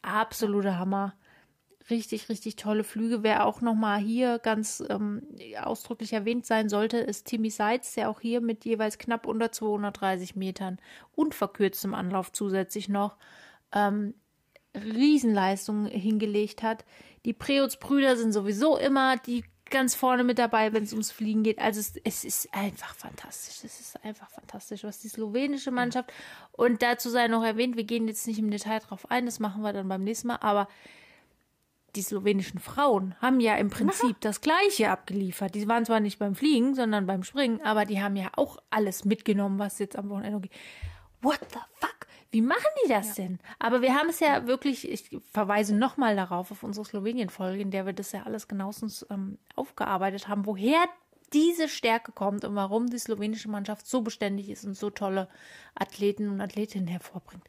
absoluter 0.02 0.78
Hammer. 0.78 1.14
Richtig, 1.88 2.28
richtig 2.28 2.56
tolle 2.56 2.82
Flüge. 2.82 3.22
Wer 3.22 3.46
auch 3.46 3.60
nochmal 3.60 4.00
hier 4.00 4.40
ganz 4.40 4.82
ähm, 4.88 5.22
ausdrücklich 5.62 6.12
erwähnt 6.12 6.44
sein 6.44 6.68
sollte, 6.68 6.98
ist 6.98 7.26
Timmy 7.26 7.50
Seitz, 7.50 7.94
der 7.94 8.10
auch 8.10 8.20
hier 8.20 8.40
mit 8.40 8.64
jeweils 8.64 8.98
knapp 8.98 9.26
unter 9.26 9.52
230 9.52 10.34
Metern 10.34 10.80
und 11.14 11.34
verkürztem 11.34 11.94
Anlauf 11.94 12.32
zusätzlich 12.32 12.88
noch 12.88 13.16
ähm, 13.72 14.14
Riesenleistung 14.76 15.86
hingelegt 15.86 16.62
hat. 16.62 16.84
Die 17.24 17.32
Preutz-Brüder 17.32 18.16
sind 18.16 18.32
sowieso 18.32 18.76
immer 18.76 19.16
die 19.16 19.44
ganz 19.70 19.94
vorne 19.94 20.24
mit 20.24 20.38
dabei, 20.38 20.72
wenn 20.72 20.84
es 20.84 20.92
ums 20.92 21.10
Fliegen 21.10 21.42
geht. 21.42 21.58
Also 21.58 21.80
es, 21.80 21.94
es, 22.04 22.24
ist 22.24 22.54
einfach 22.54 22.94
fantastisch. 22.94 23.64
Es 23.64 23.80
ist 23.80 24.04
einfach 24.04 24.30
fantastisch, 24.30 24.84
was 24.84 25.00
die 25.00 25.08
slowenische 25.08 25.70
Mannschaft 25.70 26.12
und 26.52 26.82
dazu 26.82 27.10
sei 27.10 27.28
noch 27.28 27.44
erwähnt, 27.44 27.76
wir 27.76 27.84
gehen 27.84 28.06
jetzt 28.06 28.26
nicht 28.26 28.38
im 28.38 28.50
Detail 28.50 28.80
drauf 28.80 29.10
ein, 29.10 29.26
das 29.26 29.40
machen 29.40 29.62
wir 29.62 29.72
dann 29.72 29.88
beim 29.88 30.04
nächsten 30.04 30.28
Mal, 30.28 30.38
aber 30.40 30.68
die 31.96 32.02
slowenischen 32.02 32.60
Frauen 32.60 33.14
haben 33.20 33.40
ja 33.40 33.56
im 33.56 33.70
Prinzip 33.70 34.20
das 34.20 34.42
Gleiche 34.42 34.90
abgeliefert. 34.90 35.54
Die 35.54 35.66
waren 35.66 35.86
zwar 35.86 36.00
nicht 36.00 36.18
beim 36.18 36.34
Fliegen, 36.34 36.74
sondern 36.74 37.06
beim 37.06 37.22
Springen, 37.22 37.60
aber 37.62 37.86
die 37.86 38.02
haben 38.02 38.16
ja 38.16 38.30
auch 38.36 38.58
alles 38.70 39.04
mitgenommen, 39.04 39.58
was 39.58 39.78
jetzt 39.78 39.96
am 39.96 40.10
Wochenende 40.10 40.40
geht. 40.40 40.52
What 41.22 41.40
the 41.52 41.58
fuck? 41.80 42.05
Wie 42.30 42.42
machen 42.42 42.66
die 42.84 42.88
das 42.88 43.16
ja. 43.16 43.24
denn? 43.24 43.38
Aber 43.58 43.82
wir 43.82 43.94
haben 43.94 44.08
es 44.08 44.20
ja 44.20 44.46
wirklich, 44.46 44.90
ich 44.90 45.18
verweise 45.32 45.74
nochmal 45.74 46.16
darauf, 46.16 46.50
auf 46.50 46.62
unsere 46.62 46.84
Slowenien-Folge, 46.84 47.62
in 47.62 47.70
der 47.70 47.86
wir 47.86 47.92
das 47.92 48.12
ja 48.12 48.24
alles 48.24 48.48
genauestens 48.48 49.06
ähm, 49.10 49.38
aufgearbeitet 49.54 50.28
haben, 50.28 50.46
woher 50.46 50.84
diese 51.32 51.68
Stärke 51.68 52.12
kommt 52.12 52.44
und 52.44 52.54
warum 52.54 52.88
die 52.88 52.98
slowenische 52.98 53.48
Mannschaft 53.48 53.86
so 53.86 54.02
beständig 54.02 54.48
ist 54.48 54.64
und 54.64 54.74
so 54.74 54.90
tolle 54.90 55.28
Athleten 55.74 56.28
und 56.28 56.40
Athletinnen 56.40 56.86
hervorbringt. 56.86 57.44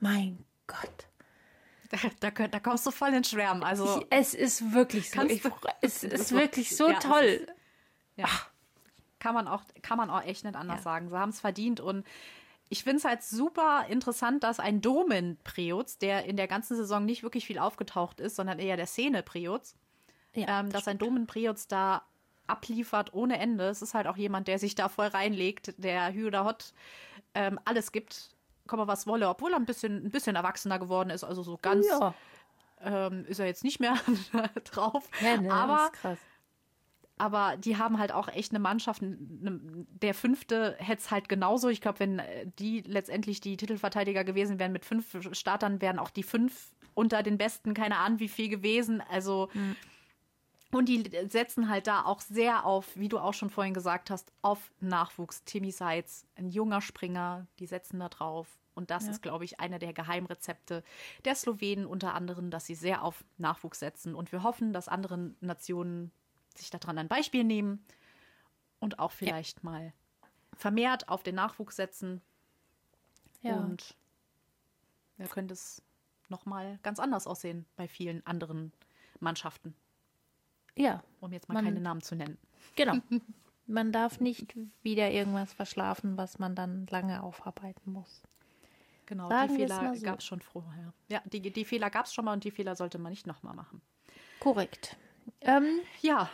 Mein 0.00 0.44
Gott. 0.66 1.08
Da, 1.90 2.30
da, 2.30 2.48
da 2.48 2.60
kommst 2.60 2.86
du 2.86 2.90
voll 2.90 3.14
ins 3.14 3.30
Schwärmen. 3.30 3.62
Also 3.62 4.00
ich, 4.00 4.06
es 4.10 4.34
ist 4.34 4.72
wirklich 4.74 5.10
so. 5.10 5.22
Ich, 5.22 5.42
es 5.80 6.04
ist 6.04 6.32
wirklich 6.32 6.76
so 6.76 6.90
ja, 6.90 6.98
toll. 6.98 7.24
Ist, 7.24 7.48
ja. 8.16 8.28
Kann 9.18 9.34
man 9.34 9.48
auch, 9.48 9.62
kann 9.82 9.96
man 9.96 10.10
auch 10.10 10.22
echt 10.22 10.44
nicht 10.44 10.54
anders 10.54 10.78
ja. 10.78 10.82
sagen. 10.82 11.08
Sie 11.08 11.18
haben 11.18 11.30
es 11.30 11.40
verdient 11.40 11.80
und 11.80 12.04
ich 12.68 12.84
finde 12.84 12.98
es 12.98 13.04
halt 13.04 13.22
super 13.22 13.86
interessant, 13.88 14.42
dass 14.44 14.60
ein 14.60 14.80
Domen 14.80 15.38
Preutz, 15.44 15.98
der 15.98 16.24
in 16.24 16.36
der 16.36 16.48
ganzen 16.48 16.76
Saison 16.76 17.04
nicht 17.04 17.22
wirklich 17.22 17.46
viel 17.46 17.58
aufgetaucht 17.58 18.20
ist, 18.20 18.36
sondern 18.36 18.58
eher 18.58 18.76
der 18.76 18.86
Szene 18.86 19.22
Preutz, 19.22 19.74
ja, 20.34 20.60
ähm, 20.60 20.70
dass 20.70 20.88
ein 20.88 20.98
Domen 20.98 21.26
Preutz 21.26 21.66
da 21.66 22.02
abliefert 22.46 23.14
ohne 23.14 23.38
Ende. 23.38 23.68
Es 23.68 23.82
ist 23.82 23.94
halt 23.94 24.06
auch 24.06 24.16
jemand, 24.16 24.48
der 24.48 24.58
sich 24.58 24.74
da 24.74 24.88
voll 24.88 25.06
reinlegt, 25.06 25.74
der 25.78 26.12
Hü 26.12 26.26
oder 26.26 26.44
Hot 26.44 26.72
ähm, 27.34 27.58
alles 27.64 27.92
gibt, 27.92 28.30
komme 28.66 28.86
was 28.86 29.06
wolle, 29.06 29.28
obwohl 29.28 29.52
er 29.52 29.56
ein 29.58 29.66
bisschen, 29.66 30.04
ein 30.04 30.10
bisschen 30.10 30.36
erwachsener 30.36 30.78
geworden 30.78 31.10
ist, 31.10 31.24
also 31.24 31.42
so 31.42 31.58
ganz 31.60 31.86
ja. 31.88 32.14
ähm, 32.82 33.24
ist 33.26 33.38
er 33.38 33.46
jetzt 33.46 33.64
nicht 33.64 33.80
mehr 33.80 33.94
drauf. 34.64 35.08
Ja, 35.22 35.40
ne, 35.40 35.52
aber 35.52 35.90
aber 37.18 37.56
die 37.56 37.76
haben 37.76 37.98
halt 37.98 38.12
auch 38.12 38.28
echt 38.28 38.52
eine 38.52 38.58
Mannschaft. 38.58 39.02
Der 39.02 40.14
fünfte 40.14 40.76
hätte 40.78 41.00
es 41.02 41.10
halt 41.10 41.28
genauso. 41.28 41.68
Ich 41.68 41.80
glaube, 41.80 42.00
wenn 42.00 42.18
äh, 42.20 42.46
die 42.58 42.80
letztendlich 42.82 43.40
die 43.40 43.56
Titelverteidiger 43.56 44.24
gewesen 44.24 44.58
wären 44.58 44.72
mit 44.72 44.84
fünf 44.84 45.16
Startern, 45.32 45.80
wären 45.80 45.98
auch 45.98 46.10
die 46.10 46.22
fünf 46.22 46.72
unter 46.94 47.22
den 47.22 47.38
Besten, 47.38 47.74
keine 47.74 47.98
Ahnung 47.98 48.18
wie 48.18 48.28
viel 48.28 48.48
gewesen. 48.48 49.00
Also, 49.00 49.48
mhm. 49.54 49.76
und 50.72 50.88
die 50.88 51.10
setzen 51.28 51.68
halt 51.68 51.86
da 51.86 52.04
auch 52.04 52.20
sehr 52.20 52.66
auf, 52.66 52.96
wie 52.96 53.08
du 53.08 53.18
auch 53.18 53.34
schon 53.34 53.50
vorhin 53.50 53.74
gesagt 53.74 54.10
hast, 54.10 54.32
auf 54.42 54.72
Nachwuchs. 54.80 55.44
Timmy 55.44 55.70
Seitz, 55.70 56.26
ein 56.34 56.48
junger 56.48 56.80
Springer, 56.80 57.46
die 57.58 57.66
setzen 57.66 58.00
da 58.00 58.08
drauf. 58.08 58.48
Und 58.74 58.90
das 58.90 59.06
ja. 59.06 59.10
ist, 59.10 59.22
glaube 59.22 59.44
ich, 59.44 59.58
einer 59.58 59.80
der 59.80 59.92
Geheimrezepte 59.92 60.84
der 61.24 61.34
Slowenen 61.34 61.84
unter 61.84 62.14
anderem, 62.14 62.50
dass 62.50 62.66
sie 62.66 62.76
sehr 62.76 63.02
auf 63.02 63.24
Nachwuchs 63.36 63.80
setzen. 63.80 64.14
Und 64.14 64.30
wir 64.30 64.44
hoffen, 64.44 64.72
dass 64.72 64.86
andere 64.86 65.32
Nationen 65.40 66.12
sich 66.58 66.70
daran 66.70 66.98
ein 66.98 67.08
Beispiel 67.08 67.44
nehmen 67.44 67.84
und 68.80 68.98
auch 68.98 69.12
vielleicht 69.12 69.58
ja. 69.58 69.70
mal 69.70 69.92
vermehrt 70.56 71.08
auf 71.08 71.22
den 71.22 71.34
Nachwuchs 71.34 71.76
setzen. 71.76 72.20
Ja. 73.42 73.56
Und 73.56 73.96
da 75.16 75.26
könnte 75.26 75.54
es 75.54 75.82
nochmal 76.28 76.78
ganz 76.82 76.98
anders 76.98 77.26
aussehen 77.26 77.64
bei 77.76 77.88
vielen 77.88 78.24
anderen 78.26 78.72
Mannschaften. 79.20 79.74
Ja. 80.76 81.02
Um 81.20 81.32
jetzt 81.32 81.48
mal 81.48 81.54
man, 81.54 81.64
keine 81.64 81.80
Namen 81.80 82.02
zu 82.02 82.14
nennen. 82.14 82.38
Genau. 82.76 82.94
Man 83.70 83.92
darf 83.92 84.18
nicht 84.18 84.56
wieder 84.82 85.10
irgendwas 85.10 85.52
verschlafen, 85.52 86.16
was 86.16 86.38
man 86.38 86.54
dann 86.54 86.86
lange 86.86 87.22
aufarbeiten 87.22 87.92
muss. 87.92 88.22
Genau, 89.04 89.28
Sagen 89.28 89.48
die 89.48 89.56
Fehler 89.56 89.94
so. 89.94 90.04
gab 90.06 90.20
es 90.20 90.24
schon 90.24 90.40
vorher. 90.40 90.94
Ja, 91.08 91.20
die, 91.26 91.40
die 91.40 91.64
Fehler 91.66 91.90
gab 91.90 92.06
es 92.06 92.14
schon 92.14 92.24
mal 92.24 92.32
und 92.32 92.44
die 92.44 92.50
Fehler 92.50 92.76
sollte 92.76 92.96
man 92.96 93.10
nicht 93.10 93.26
nochmal 93.26 93.54
machen. 93.54 93.82
Korrekt. 94.40 94.96
Ähm, 95.40 95.80
ja. 96.00 96.28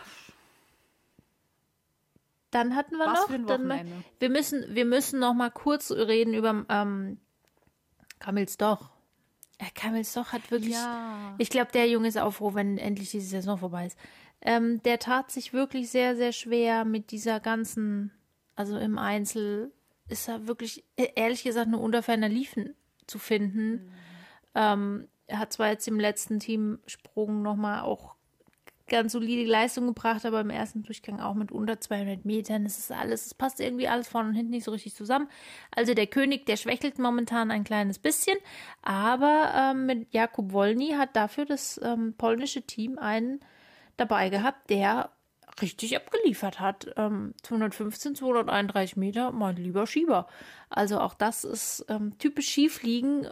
Dann 2.50 2.76
hatten 2.76 2.96
wir 2.96 3.06
Was 3.06 3.20
noch. 3.20 3.26
Für 3.28 3.34
ein 3.34 3.48
Wochenende. 3.48 3.92
Dann, 3.92 4.04
wir 4.20 4.30
müssen, 4.30 4.74
wir 4.74 4.84
müssen 4.84 5.18
noch 5.18 5.34
mal 5.34 5.50
kurz 5.50 5.90
reden 5.90 6.34
über 6.34 6.64
ähm, 6.68 7.18
Kamils 8.20 8.56
Doch. 8.56 8.90
Ja, 9.60 9.66
Kamils 9.74 10.12
Doch 10.12 10.32
hat 10.32 10.50
wirklich. 10.50 10.74
Ja. 10.74 11.34
Ich 11.38 11.50
glaube, 11.50 11.72
der 11.72 11.88
Junge 11.88 12.08
ist 12.08 12.18
auch 12.18 12.32
froh, 12.32 12.54
wenn 12.54 12.78
endlich 12.78 13.10
diese 13.10 13.26
Saison 13.26 13.58
vorbei 13.58 13.86
ist. 13.86 13.98
Ähm, 14.40 14.82
der 14.82 14.98
tat 14.98 15.30
sich 15.30 15.52
wirklich 15.52 15.90
sehr, 15.90 16.16
sehr 16.16 16.32
schwer 16.32 16.84
mit 16.84 17.10
dieser 17.10 17.40
ganzen, 17.40 18.12
also 18.56 18.76
im 18.76 18.98
Einzel 18.98 19.72
ist 20.08 20.28
er 20.28 20.46
wirklich, 20.46 20.84
e-, 20.96 21.12
ehrlich 21.14 21.42
gesagt, 21.44 21.70
nur 21.70 21.80
unter 21.80 22.02
ferner 22.02 22.28
Liefen 22.28 22.74
zu 23.06 23.18
finden. 23.18 23.70
Mhm. 23.70 23.92
Ähm, 24.54 25.08
er 25.26 25.38
hat 25.38 25.52
zwar 25.52 25.70
jetzt 25.70 25.88
im 25.88 25.98
letzten 25.98 26.40
Teamsprung 26.40 27.42
nochmal 27.42 27.80
auch 27.80 28.14
ganz 28.86 29.12
solide 29.12 29.48
Leistung 29.50 29.86
gebracht, 29.86 30.26
aber 30.26 30.40
im 30.40 30.50
ersten 30.50 30.82
Durchgang 30.82 31.20
auch 31.20 31.34
mit 31.34 31.50
unter 31.50 31.80
200 31.80 32.24
Metern. 32.24 32.66
Es 32.66 32.78
ist 32.78 32.92
alles, 32.92 33.26
es 33.26 33.34
passt 33.34 33.60
irgendwie 33.60 33.88
alles 33.88 34.08
vorne 34.08 34.30
und 34.30 34.34
hinten 34.34 34.50
nicht 34.50 34.64
so 34.64 34.72
richtig 34.72 34.94
zusammen. 34.94 35.28
Also 35.74 35.94
der 35.94 36.06
König, 36.06 36.46
der 36.46 36.56
schwächelt 36.56 36.98
momentan 36.98 37.50
ein 37.50 37.64
kleines 37.64 37.98
bisschen, 37.98 38.36
aber 38.82 39.52
ähm, 39.56 39.86
mit 39.86 40.12
Jakub 40.12 40.52
Wolny 40.52 40.90
hat 40.98 41.16
dafür 41.16 41.46
das 41.46 41.80
ähm, 41.82 42.14
polnische 42.18 42.62
Team 42.62 42.98
einen 42.98 43.40
dabei 43.96 44.28
gehabt, 44.28 44.68
der 44.70 45.10
richtig 45.62 45.96
abgeliefert 45.96 46.60
hat. 46.60 46.92
Ähm, 46.96 47.34
215, 47.42 48.16
231 48.16 48.96
Meter, 48.96 49.32
mein 49.32 49.56
lieber 49.56 49.86
Schieber. 49.86 50.26
Also 50.68 51.00
auch 51.00 51.14
das 51.14 51.44
ist 51.44 51.86
ähm, 51.88 52.18
typisch 52.18 52.50
Skifliegen 52.50 53.28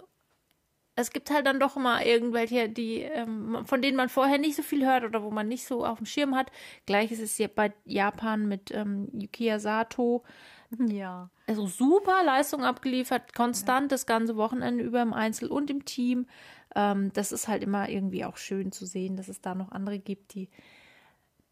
es 0.95 1.11
gibt 1.11 1.31
halt 1.31 1.47
dann 1.47 1.59
doch 1.59 1.77
immer 1.77 2.05
irgendwelche, 2.05 2.69
die, 2.69 3.01
ähm, 3.01 3.65
von 3.65 3.81
denen 3.81 3.97
man 3.97 4.09
vorher 4.09 4.39
nicht 4.39 4.57
so 4.57 4.63
viel 4.63 4.87
hört 4.87 5.05
oder 5.05 5.23
wo 5.23 5.31
man 5.31 5.49
nicht 5.49 5.67
so 5.67 5.87
auf 5.87 5.99
dem 5.99 6.07
Schirm 6.07 6.35
hat. 6.35 6.53
Gleiches 6.87 7.19
ist 7.19 7.37
hier 7.37 7.49
bei 7.49 7.73
Japan 7.85 8.47
mit 8.47 8.71
ähm, 8.73 9.09
Yukiya 9.13 9.59
Sato. 9.59 10.23
Ja. 10.79 11.31
Also 11.47 11.67
super 11.67 12.23
Leistung 12.25 12.65
abgeliefert, 12.65 13.35
konstant 13.35 13.85
ja. 13.85 13.89
das 13.89 14.07
ganze 14.07 14.37
Wochenende 14.37 14.85
über 14.85 15.03
im 15.03 15.13
Einzel 15.13 15.49
und 15.49 15.71
im 15.71 15.85
Team. 15.85 16.27
Ähm, 16.75 17.13
das 17.13 17.33
ist 17.33 17.49
halt 17.49 17.63
immer 17.63 17.89
irgendwie 17.89 18.25
auch 18.25 18.37
schön 18.37 18.73
zu 18.73 18.85
sehen, 18.87 19.17
dass 19.17 19.29
es 19.29 19.41
da 19.41 19.55
noch 19.55 19.73
andere 19.73 19.99
gibt, 19.99 20.35
die 20.35 20.49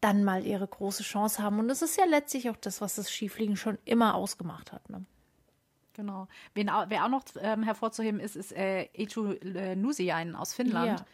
dann 0.01 0.23
mal 0.23 0.45
ihre 0.45 0.67
große 0.67 1.03
Chance 1.03 1.41
haben. 1.41 1.59
Und 1.59 1.67
das 1.67 1.81
ist 1.81 1.97
ja 1.97 2.05
letztlich 2.05 2.49
auch 2.49 2.57
das, 2.57 2.81
was 2.81 2.95
das 2.95 3.11
Skifliegen 3.11 3.55
schon 3.55 3.77
immer 3.85 4.15
ausgemacht 4.15 4.71
hat. 4.71 4.89
Ne? 4.89 5.05
Genau. 5.93 6.27
Wen, 6.53 6.71
wer 6.87 7.05
auch 7.05 7.09
noch 7.09 7.23
ähm, 7.39 7.63
hervorzuheben 7.63 8.19
ist, 8.19 8.35
ist 8.35 8.53
äh, 8.53 8.83
Echu 8.93 9.33
äh, 9.33 9.75
Nusiain 9.75 10.35
aus 10.35 10.53
Finnland. 10.53 10.99
Ja, 10.99 11.05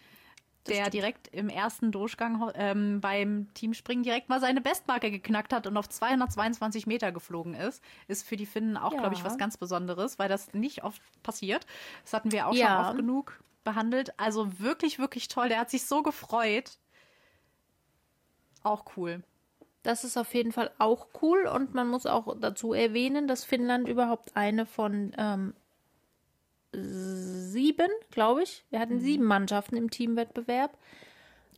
der 0.68 0.76
stimmt. 0.76 0.94
direkt 0.94 1.28
im 1.30 1.50
ersten 1.50 1.92
Durchgang 1.92 2.52
ähm, 2.56 3.02
beim 3.02 3.54
Teamspringen 3.54 4.04
direkt 4.04 4.30
mal 4.30 4.40
seine 4.40 4.62
Bestmarke 4.62 5.12
geknackt 5.12 5.54
hat 5.54 5.68
und 5.68 5.78
auf 5.78 5.88
222 5.90 6.88
Meter 6.88 7.12
geflogen 7.12 7.54
ist. 7.54 7.82
Ist 8.08 8.28
für 8.28 8.38
die 8.38 8.46
Finnen 8.46 8.78
auch, 8.78 8.94
ja. 8.94 9.00
glaube 9.00 9.16
ich, 9.16 9.24
was 9.24 9.38
ganz 9.38 9.58
Besonderes, 9.58 10.20
weil 10.20 10.30
das 10.30 10.54
nicht 10.54 10.84
oft 10.84 11.02
passiert. 11.24 11.66
Das 12.04 12.14
hatten 12.14 12.32
wir 12.32 12.48
auch 12.48 12.54
ja. 12.54 12.68
schon 12.68 12.86
oft 12.86 12.98
genug 12.98 13.44
behandelt. 13.64 14.20
Also 14.20 14.60
wirklich, 14.60 15.00
wirklich 15.00 15.28
toll. 15.28 15.50
Der 15.50 15.60
hat 15.60 15.70
sich 15.70 15.86
so 15.86 16.04
gefreut. 16.04 16.78
Auch 18.64 18.86
cool. 18.98 19.24
Das 19.88 20.04
ist 20.04 20.18
auf 20.18 20.34
jeden 20.34 20.52
Fall 20.52 20.70
auch 20.80 21.08
cool 21.22 21.48
und 21.48 21.74
man 21.74 21.88
muss 21.88 22.06
auch 22.06 22.36
dazu 22.42 22.74
erwähnen, 22.74 23.26
dass 23.26 23.46
Finnland 23.46 23.88
überhaupt 23.88 24.36
eine 24.36 24.66
von 24.66 25.14
ähm, 25.18 25.54
sieben, 26.74 27.88
glaube 28.12 28.44
ich. 28.44 28.66
Wir 28.70 28.82
hatten 28.82 28.96
mhm. 28.96 29.00
sieben 29.00 29.24
Mannschaften 29.24 29.78
im 29.78 29.90
Teamwettbewerb. 29.90 30.78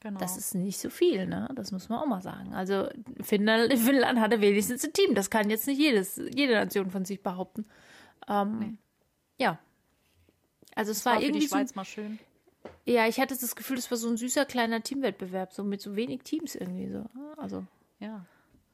Genau. 0.02 0.20
Das 0.20 0.38
ist 0.38 0.54
nicht 0.54 0.78
so 0.78 0.92
viel, 0.92 1.26
ne? 1.26 1.50
Das 1.56 1.72
muss 1.72 1.90
man 1.90 1.98
auch 1.98 2.06
mal 2.06 2.22
sagen. 2.22 2.54
Also 2.54 2.88
Finnland, 3.20 3.74
Finnland 3.80 4.20
hatte 4.20 4.42
wenigstens 4.42 4.86
ein 4.86 4.94
Team. 4.94 5.16
Das 5.16 5.32
kann 5.32 5.50
jetzt 5.50 5.66
nicht 5.66 5.80
jedes, 5.80 6.18
jede 6.18 6.54
Nation 6.54 6.92
von 6.92 7.06
sich 7.06 7.24
behaupten. 7.24 7.66
Ähm, 8.28 8.60
nee. 8.60 8.74
Ja. 9.44 9.58
Also 10.76 10.92
es 10.92 11.00
das 11.00 11.06
war, 11.08 11.16
war 11.16 11.22
irgendwie 11.24 11.40
die 11.40 11.48
Schweiz 11.48 11.70
so, 11.70 11.76
mal 11.78 11.86
schön. 11.86 12.20
Ja, 12.86 13.08
ich 13.08 13.20
hatte 13.20 13.36
das 13.36 13.56
Gefühl, 13.56 13.78
das 13.78 13.90
war 13.90 13.98
so 13.98 14.08
ein 14.08 14.18
süßer 14.18 14.46
kleiner 14.46 14.84
Teamwettbewerb, 14.84 15.52
so 15.52 15.64
mit 15.64 15.82
so 15.82 15.96
wenig 15.96 16.22
Teams 16.22 16.54
irgendwie 16.54 16.92
so. 16.92 17.06
Also 17.36 17.66
ja, 18.00 18.26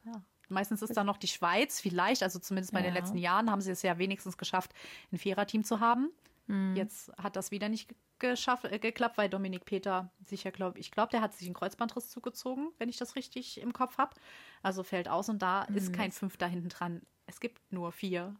ja. 0.06 0.24
Meistens 0.48 0.82
ist 0.82 0.96
da 0.96 1.04
noch 1.04 1.18
die 1.18 1.28
Schweiz, 1.28 1.82
vielleicht, 1.82 2.22
also 2.22 2.40
zumindest 2.40 2.72
bei 2.72 2.80
ja. 2.80 2.86
den 2.86 2.94
letzten 2.94 3.18
Jahren 3.18 3.50
haben 3.50 3.62
sie 3.62 3.72
es 3.72 3.82
ja 3.82 3.98
wenigstens 3.98 4.38
geschafft, 4.38 4.74
ein 5.12 5.18
Viererteam 5.18 5.64
zu 5.64 5.80
haben. 5.80 6.12
Mhm. 6.48 6.76
Jetzt 6.76 7.12
hat 7.18 7.36
das 7.36 7.52
wieder 7.52 7.70
nicht 7.70 7.96
geschafft, 8.20 8.66
äh, 8.66 8.80
geklappt, 8.80 9.18
weil 9.18 9.30
Dominik 9.30 9.66
Peter 9.66 10.12
sich 10.26 10.44
ja, 10.44 10.52
glaube 10.52 10.80
ich, 10.80 10.92
glaube, 10.92 11.10
der 11.12 11.22
hat 11.22 11.34
sich 11.34 11.48
einen 11.48 11.56
Kreuzbandriss 11.56 12.10
zugezogen, 12.10 12.70
wenn 12.78 12.90
ich 12.90 12.98
das 12.98 13.16
richtig 13.16 13.60
im 13.60 13.74
Kopf 13.74 13.98
habe. 13.98 14.16
Also 14.62 14.84
fällt 14.84 15.08
aus 15.08 15.30
und 15.30 15.42
da 15.42 15.66
mhm. 15.70 15.76
ist 15.76 15.94
kein 15.94 16.12
Fünfter 16.12 16.48
hinten 16.48 16.70
dran. 16.70 17.02
Es 17.26 17.40
gibt 17.40 17.62
nur 17.72 17.92
vier. 17.92 18.36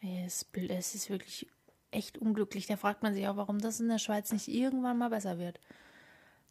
Es, 0.00 0.46
es 0.52 0.94
ist 0.94 1.10
wirklich 1.10 1.46
echt 1.90 2.18
unglücklich. 2.18 2.66
Da 2.66 2.76
fragt 2.76 3.02
man 3.02 3.14
sich 3.14 3.26
auch, 3.28 3.36
warum 3.36 3.58
das 3.58 3.80
in 3.80 3.88
der 3.88 3.98
Schweiz 3.98 4.32
nicht 4.32 4.48
irgendwann 4.48 4.98
mal 4.98 5.10
besser 5.10 5.38
wird. 5.38 5.60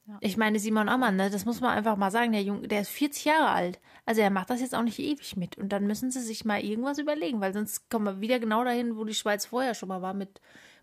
Ja. 0.07 0.17
Ich 0.21 0.37
meine, 0.37 0.59
Simon 0.59 0.87
Ammann, 0.87 1.15
ne, 1.15 1.31
das 1.31 1.45
muss 1.45 1.61
man 1.61 1.71
einfach 1.71 1.97
mal 1.97 2.11
sagen, 2.11 2.31
der 2.31 2.43
Junge, 2.43 2.67
der 2.67 2.81
ist 2.81 2.89
40 2.89 3.25
Jahre 3.25 3.49
alt. 3.49 3.79
Also 4.05 4.21
er 4.21 4.29
macht 4.29 4.51
das 4.51 4.61
jetzt 4.61 4.75
auch 4.75 4.83
nicht 4.83 4.99
ewig 4.99 5.35
mit. 5.35 5.57
Und 5.57 5.69
dann 5.69 5.87
müssen 5.87 6.11
sie 6.11 6.21
sich 6.21 6.45
mal 6.45 6.63
irgendwas 6.63 6.99
überlegen, 6.99 7.41
weil 7.41 7.53
sonst 7.53 7.89
kommen 7.89 8.05
wir 8.05 8.21
wieder 8.21 8.39
genau 8.39 8.63
dahin, 8.63 8.97
wo 8.97 9.03
die 9.03 9.15
Schweiz 9.15 9.47
vorher 9.47 9.73
schon 9.73 9.89
mal 9.89 10.03
war 10.03 10.13
mit, 10.13 10.41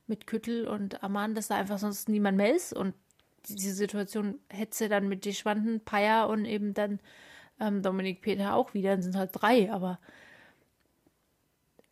mit 0.09 0.27
Küttel 0.27 0.67
und 0.67 1.05
Ammann, 1.05 1.37
dass 1.37 1.49
da 1.49 1.57
einfach 1.57 1.79
sonst 1.79 2.09
niemand 2.09 2.37
mehr 2.37 2.55
ist. 2.55 2.73
Und 2.73 2.95
diese 3.49 3.75
Situation 3.75 4.41
hätte 4.49 4.77
sie 4.77 4.89
dann 4.89 5.09
mit 5.09 5.25
Deschwanden, 5.25 5.81
Paya 5.81 6.25
und 6.25 6.45
eben 6.45 6.75
dann 6.75 6.99
ähm, 7.61 7.81
Dominik 7.83 8.23
Peter 8.23 8.55
auch 8.55 8.75
wieder. 8.75 8.91
Dann 8.91 9.03
sind 9.03 9.15
halt 9.15 9.31
drei, 9.33 9.73
aber 9.73 10.01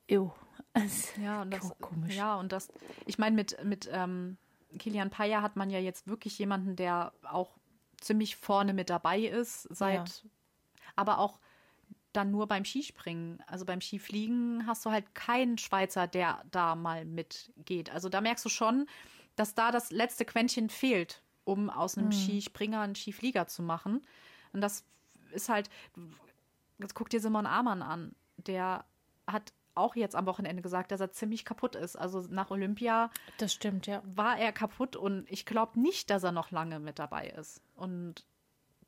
ew. 0.09 0.33
ja, 1.23 1.43
und 1.43 1.53
das, 1.53 1.73
komisch. 1.81 2.17
Ja, 2.17 2.37
und 2.37 2.51
das, 2.51 2.69
ich 3.07 3.19
meine, 3.19 3.37
mit, 3.37 3.63
mit 3.65 3.89
ähm, 3.93 4.37
Kilian 4.79 5.11
Paya 5.11 5.43
hat 5.43 5.57
man 5.57 5.71
ja 5.71 5.79
jetzt 5.79 6.07
wirklich 6.07 6.39
jemanden, 6.39 6.77
der 6.77 7.13
auch 7.23 7.59
ziemlich 8.01 8.37
vorne 8.37 8.73
mit 8.73 8.91
dabei 8.91 9.21
ist, 9.21 9.63
seit, 9.65 10.09
ja. 10.09 10.31
aber 10.97 11.19
auch 11.19 11.39
dann 12.13 12.31
nur 12.31 12.47
beim 12.49 12.65
Skispringen. 12.65 13.43
Also 13.47 13.65
beim 13.65 13.81
Skifliegen 13.81 14.67
hast 14.67 14.85
du 14.85 14.91
halt 14.91 15.15
keinen 15.15 15.59
Schweizer, 15.59 16.07
der 16.07 16.43
da 16.51 16.75
mal 16.75 17.05
mitgeht. 17.05 17.91
Also 17.91 18.09
da 18.09 18.21
merkst 18.21 18.45
du 18.45 18.49
schon, 18.49 18.87
dass 19.37 19.55
da 19.55 19.71
das 19.71 19.91
letzte 19.91 20.25
Quäntchen 20.25 20.71
fehlt, 20.71 21.23
um 21.45 21.71
aus 21.71 21.97
einem 21.97 22.09
mhm. 22.09 22.13
Skispringer 22.13 22.81
einen 22.81 22.97
Skiflieger 22.97 23.47
zu 23.47 23.63
machen. 23.63 24.05
Und 24.53 24.61
das 24.61 24.85
ist 25.33 25.49
halt, 25.49 25.71
jetzt 26.79 26.95
guck 26.95 27.11
dir 27.11 27.21
Simon 27.21 27.47
Amann 27.47 27.83
an. 27.83 28.15
Der 28.39 28.85
hat 29.27 29.53
auch 29.81 29.97
jetzt 29.97 30.15
am 30.15 30.27
Wochenende 30.27 30.63
gesagt, 30.63 30.93
dass 30.93 31.01
er 31.01 31.11
ziemlich 31.11 31.45
kaputt 31.45 31.75
ist. 31.75 31.97
Also 31.97 32.27
nach 32.31 32.51
Olympia 32.51 33.11
das 33.39 33.53
stimmt, 33.53 33.87
ja. 33.87 34.03
war 34.05 34.39
er 34.39 34.53
kaputt 34.53 34.97
und 34.97 35.31
ich 35.31 35.47
glaube 35.47 35.81
nicht, 35.81 36.11
dass 36.11 36.23
er 36.23 36.33
noch 36.33 36.51
lange 36.51 36.79
mit 36.81 36.99
dabei 36.99 37.29
ist. 37.29 37.61
Und 37.77 38.25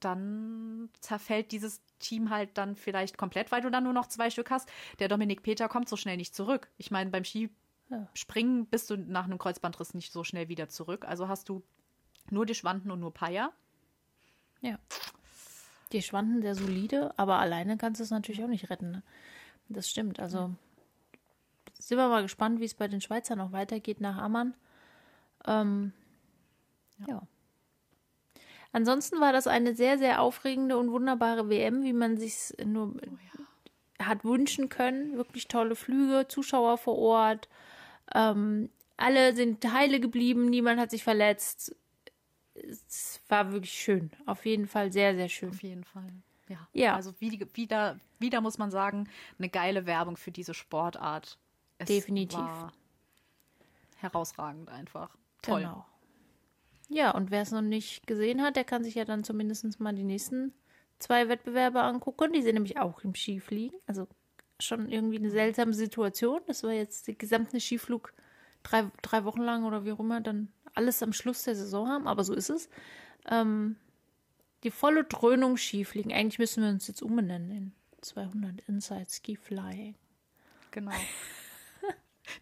dann 0.00 0.90
zerfällt 1.00 1.52
dieses 1.52 1.80
Team 1.98 2.30
halt 2.30 2.58
dann 2.58 2.76
vielleicht 2.76 3.16
komplett, 3.16 3.52
weil 3.52 3.62
du 3.62 3.70
dann 3.70 3.84
nur 3.84 3.92
noch 3.92 4.06
zwei 4.06 4.30
Stück 4.30 4.50
hast. 4.50 4.70
Der 4.98 5.08
Dominik 5.08 5.42
Peter 5.42 5.68
kommt 5.68 5.88
so 5.88 5.96
schnell 5.96 6.16
nicht 6.16 6.34
zurück. 6.34 6.68
Ich 6.76 6.90
meine, 6.90 7.10
beim 7.10 7.24
Skispringen 7.24 8.58
ja. 8.60 8.66
bist 8.70 8.90
du 8.90 8.96
nach 8.96 9.24
einem 9.24 9.38
Kreuzbandriss 9.38 9.94
nicht 9.94 10.12
so 10.12 10.24
schnell 10.24 10.48
wieder 10.48 10.68
zurück. 10.68 11.04
Also 11.06 11.28
hast 11.28 11.48
du 11.48 11.62
nur 12.30 12.46
die 12.46 12.54
Schwanden 12.54 12.90
und 12.90 13.00
nur 13.00 13.14
Paya. 13.14 13.52
Ja. 14.60 14.78
Die 15.92 16.02
Schwanden 16.02 16.42
sehr 16.42 16.54
solide, 16.54 17.12
aber 17.18 17.38
alleine 17.38 17.76
kannst 17.76 18.00
du 18.00 18.04
es 18.04 18.10
natürlich 18.10 18.42
auch 18.42 18.48
nicht 18.48 18.70
retten. 18.70 18.90
Ne? 18.90 19.02
Das 19.68 19.88
stimmt. 19.88 20.20
Also 20.20 20.54
sind 21.88 21.98
wir 21.98 22.08
mal 22.08 22.22
gespannt, 22.22 22.60
wie 22.60 22.64
es 22.64 22.74
bei 22.74 22.88
den 22.88 23.00
Schweizern 23.00 23.38
noch 23.38 23.52
weitergeht 23.52 24.00
nach 24.00 24.18
Ammann. 24.18 24.54
Ähm, 25.46 25.92
ja. 27.06 27.22
Ansonsten 28.72 29.20
war 29.20 29.32
das 29.32 29.46
eine 29.46 29.74
sehr, 29.74 29.98
sehr 29.98 30.22
aufregende 30.22 30.78
und 30.78 30.90
wunderbare 30.90 31.48
WM, 31.48 31.82
wie 31.84 31.92
man 31.92 32.16
sich 32.16 32.54
nur 32.64 32.94
oh 32.94 33.18
ja. 33.98 34.06
hat 34.06 34.24
wünschen 34.24 34.68
können. 34.68 35.16
Wirklich 35.16 35.48
tolle 35.48 35.76
Flüge, 35.76 36.26
Zuschauer 36.28 36.78
vor 36.78 36.98
Ort. 36.98 37.48
Ähm, 38.14 38.70
alle 38.96 39.34
sind 39.34 39.64
heile 39.72 40.00
geblieben, 40.00 40.48
niemand 40.48 40.80
hat 40.80 40.90
sich 40.90 41.04
verletzt. 41.04 41.74
Es 42.54 43.20
war 43.28 43.52
wirklich 43.52 43.72
schön. 43.72 44.10
Auf 44.26 44.46
jeden 44.46 44.66
Fall 44.66 44.92
sehr, 44.92 45.14
sehr 45.14 45.28
schön. 45.28 45.50
Auf 45.50 45.62
jeden 45.62 45.84
Fall. 45.84 46.12
Ja. 46.48 46.68
ja. 46.72 46.94
Also 46.94 47.12
wieder, 47.20 47.98
wieder 48.18 48.40
muss 48.40 48.58
man 48.58 48.70
sagen, 48.70 49.08
eine 49.38 49.48
geile 49.48 49.86
Werbung 49.86 50.16
für 50.16 50.30
diese 50.30 50.54
Sportart. 50.54 51.38
Es 51.82 51.88
Definitiv. 51.88 52.40
herausragend 53.96 54.68
einfach. 54.68 55.16
Toll. 55.42 55.60
Genau. 55.60 55.86
Ja, 56.88 57.12
und 57.12 57.30
wer 57.30 57.42
es 57.42 57.50
noch 57.50 57.62
nicht 57.62 58.06
gesehen 58.06 58.42
hat, 58.42 58.56
der 58.56 58.64
kann 58.64 58.84
sich 58.84 58.94
ja 58.94 59.04
dann 59.04 59.24
zumindest 59.24 59.80
mal 59.80 59.94
die 59.94 60.04
nächsten 60.04 60.52
zwei 60.98 61.28
Wettbewerbe 61.28 61.82
angucken. 61.82 62.32
Die 62.32 62.42
sind 62.42 62.54
nämlich 62.54 62.78
auch 62.78 63.02
im 63.02 63.14
Skifliegen. 63.14 63.78
Also 63.86 64.06
schon 64.60 64.88
irgendwie 64.88 65.16
eine 65.16 65.30
seltsame 65.30 65.72
Situation. 65.72 66.40
Das 66.46 66.62
war 66.62 66.72
jetzt 66.72 67.08
der 67.08 67.14
gesamte 67.14 67.60
Skiflug 67.60 68.12
drei, 68.62 68.90
drei 69.00 69.24
Wochen 69.24 69.40
lang 69.40 69.64
oder 69.64 69.84
wie 69.84 69.92
auch 69.92 70.00
immer 70.00 70.20
dann 70.20 70.52
alles 70.74 71.02
am 71.02 71.12
Schluss 71.12 71.44
der 71.44 71.56
Saison 71.56 71.88
haben. 71.88 72.06
Aber 72.06 72.24
so 72.24 72.34
ist 72.34 72.50
es. 72.50 72.68
Ähm, 73.26 73.76
die 74.62 74.70
volle 74.70 75.04
Dröhnung 75.04 75.56
Skifliegen. 75.56 76.12
Eigentlich 76.12 76.38
müssen 76.38 76.62
wir 76.62 76.70
uns 76.70 76.86
jetzt 76.86 77.02
umbenennen 77.02 77.50
in 77.50 77.72
200 78.02 78.60
Inside 78.68 79.06
Ski 79.08 79.36
Flying. 79.36 79.96
Genau 80.70 80.92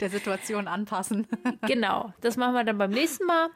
der 0.00 0.10
Situation 0.10 0.68
anpassen. 0.68 1.26
genau, 1.66 2.12
das 2.20 2.36
machen 2.36 2.54
wir 2.54 2.64
dann 2.64 2.78
beim 2.78 2.90
nächsten 2.90 3.26
Mal. 3.26 3.48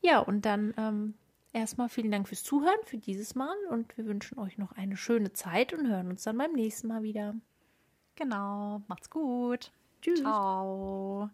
Ja, 0.00 0.20
und 0.20 0.44
dann 0.44 0.74
ähm, 0.76 1.14
erstmal 1.52 1.88
vielen 1.88 2.10
Dank 2.10 2.28
fürs 2.28 2.44
Zuhören 2.44 2.78
für 2.84 2.98
dieses 2.98 3.34
Mal 3.34 3.56
und 3.70 3.96
wir 3.96 4.06
wünschen 4.06 4.38
euch 4.38 4.58
noch 4.58 4.72
eine 4.72 4.96
schöne 4.96 5.32
Zeit 5.32 5.72
und 5.72 5.88
hören 5.88 6.08
uns 6.10 6.22
dann 6.22 6.38
beim 6.38 6.52
nächsten 6.52 6.88
Mal 6.88 7.02
wieder. 7.02 7.34
Genau, 8.16 8.82
macht's 8.88 9.10
gut. 9.10 9.72
Tschüss. 10.00 10.20
Ciao. 10.20 11.30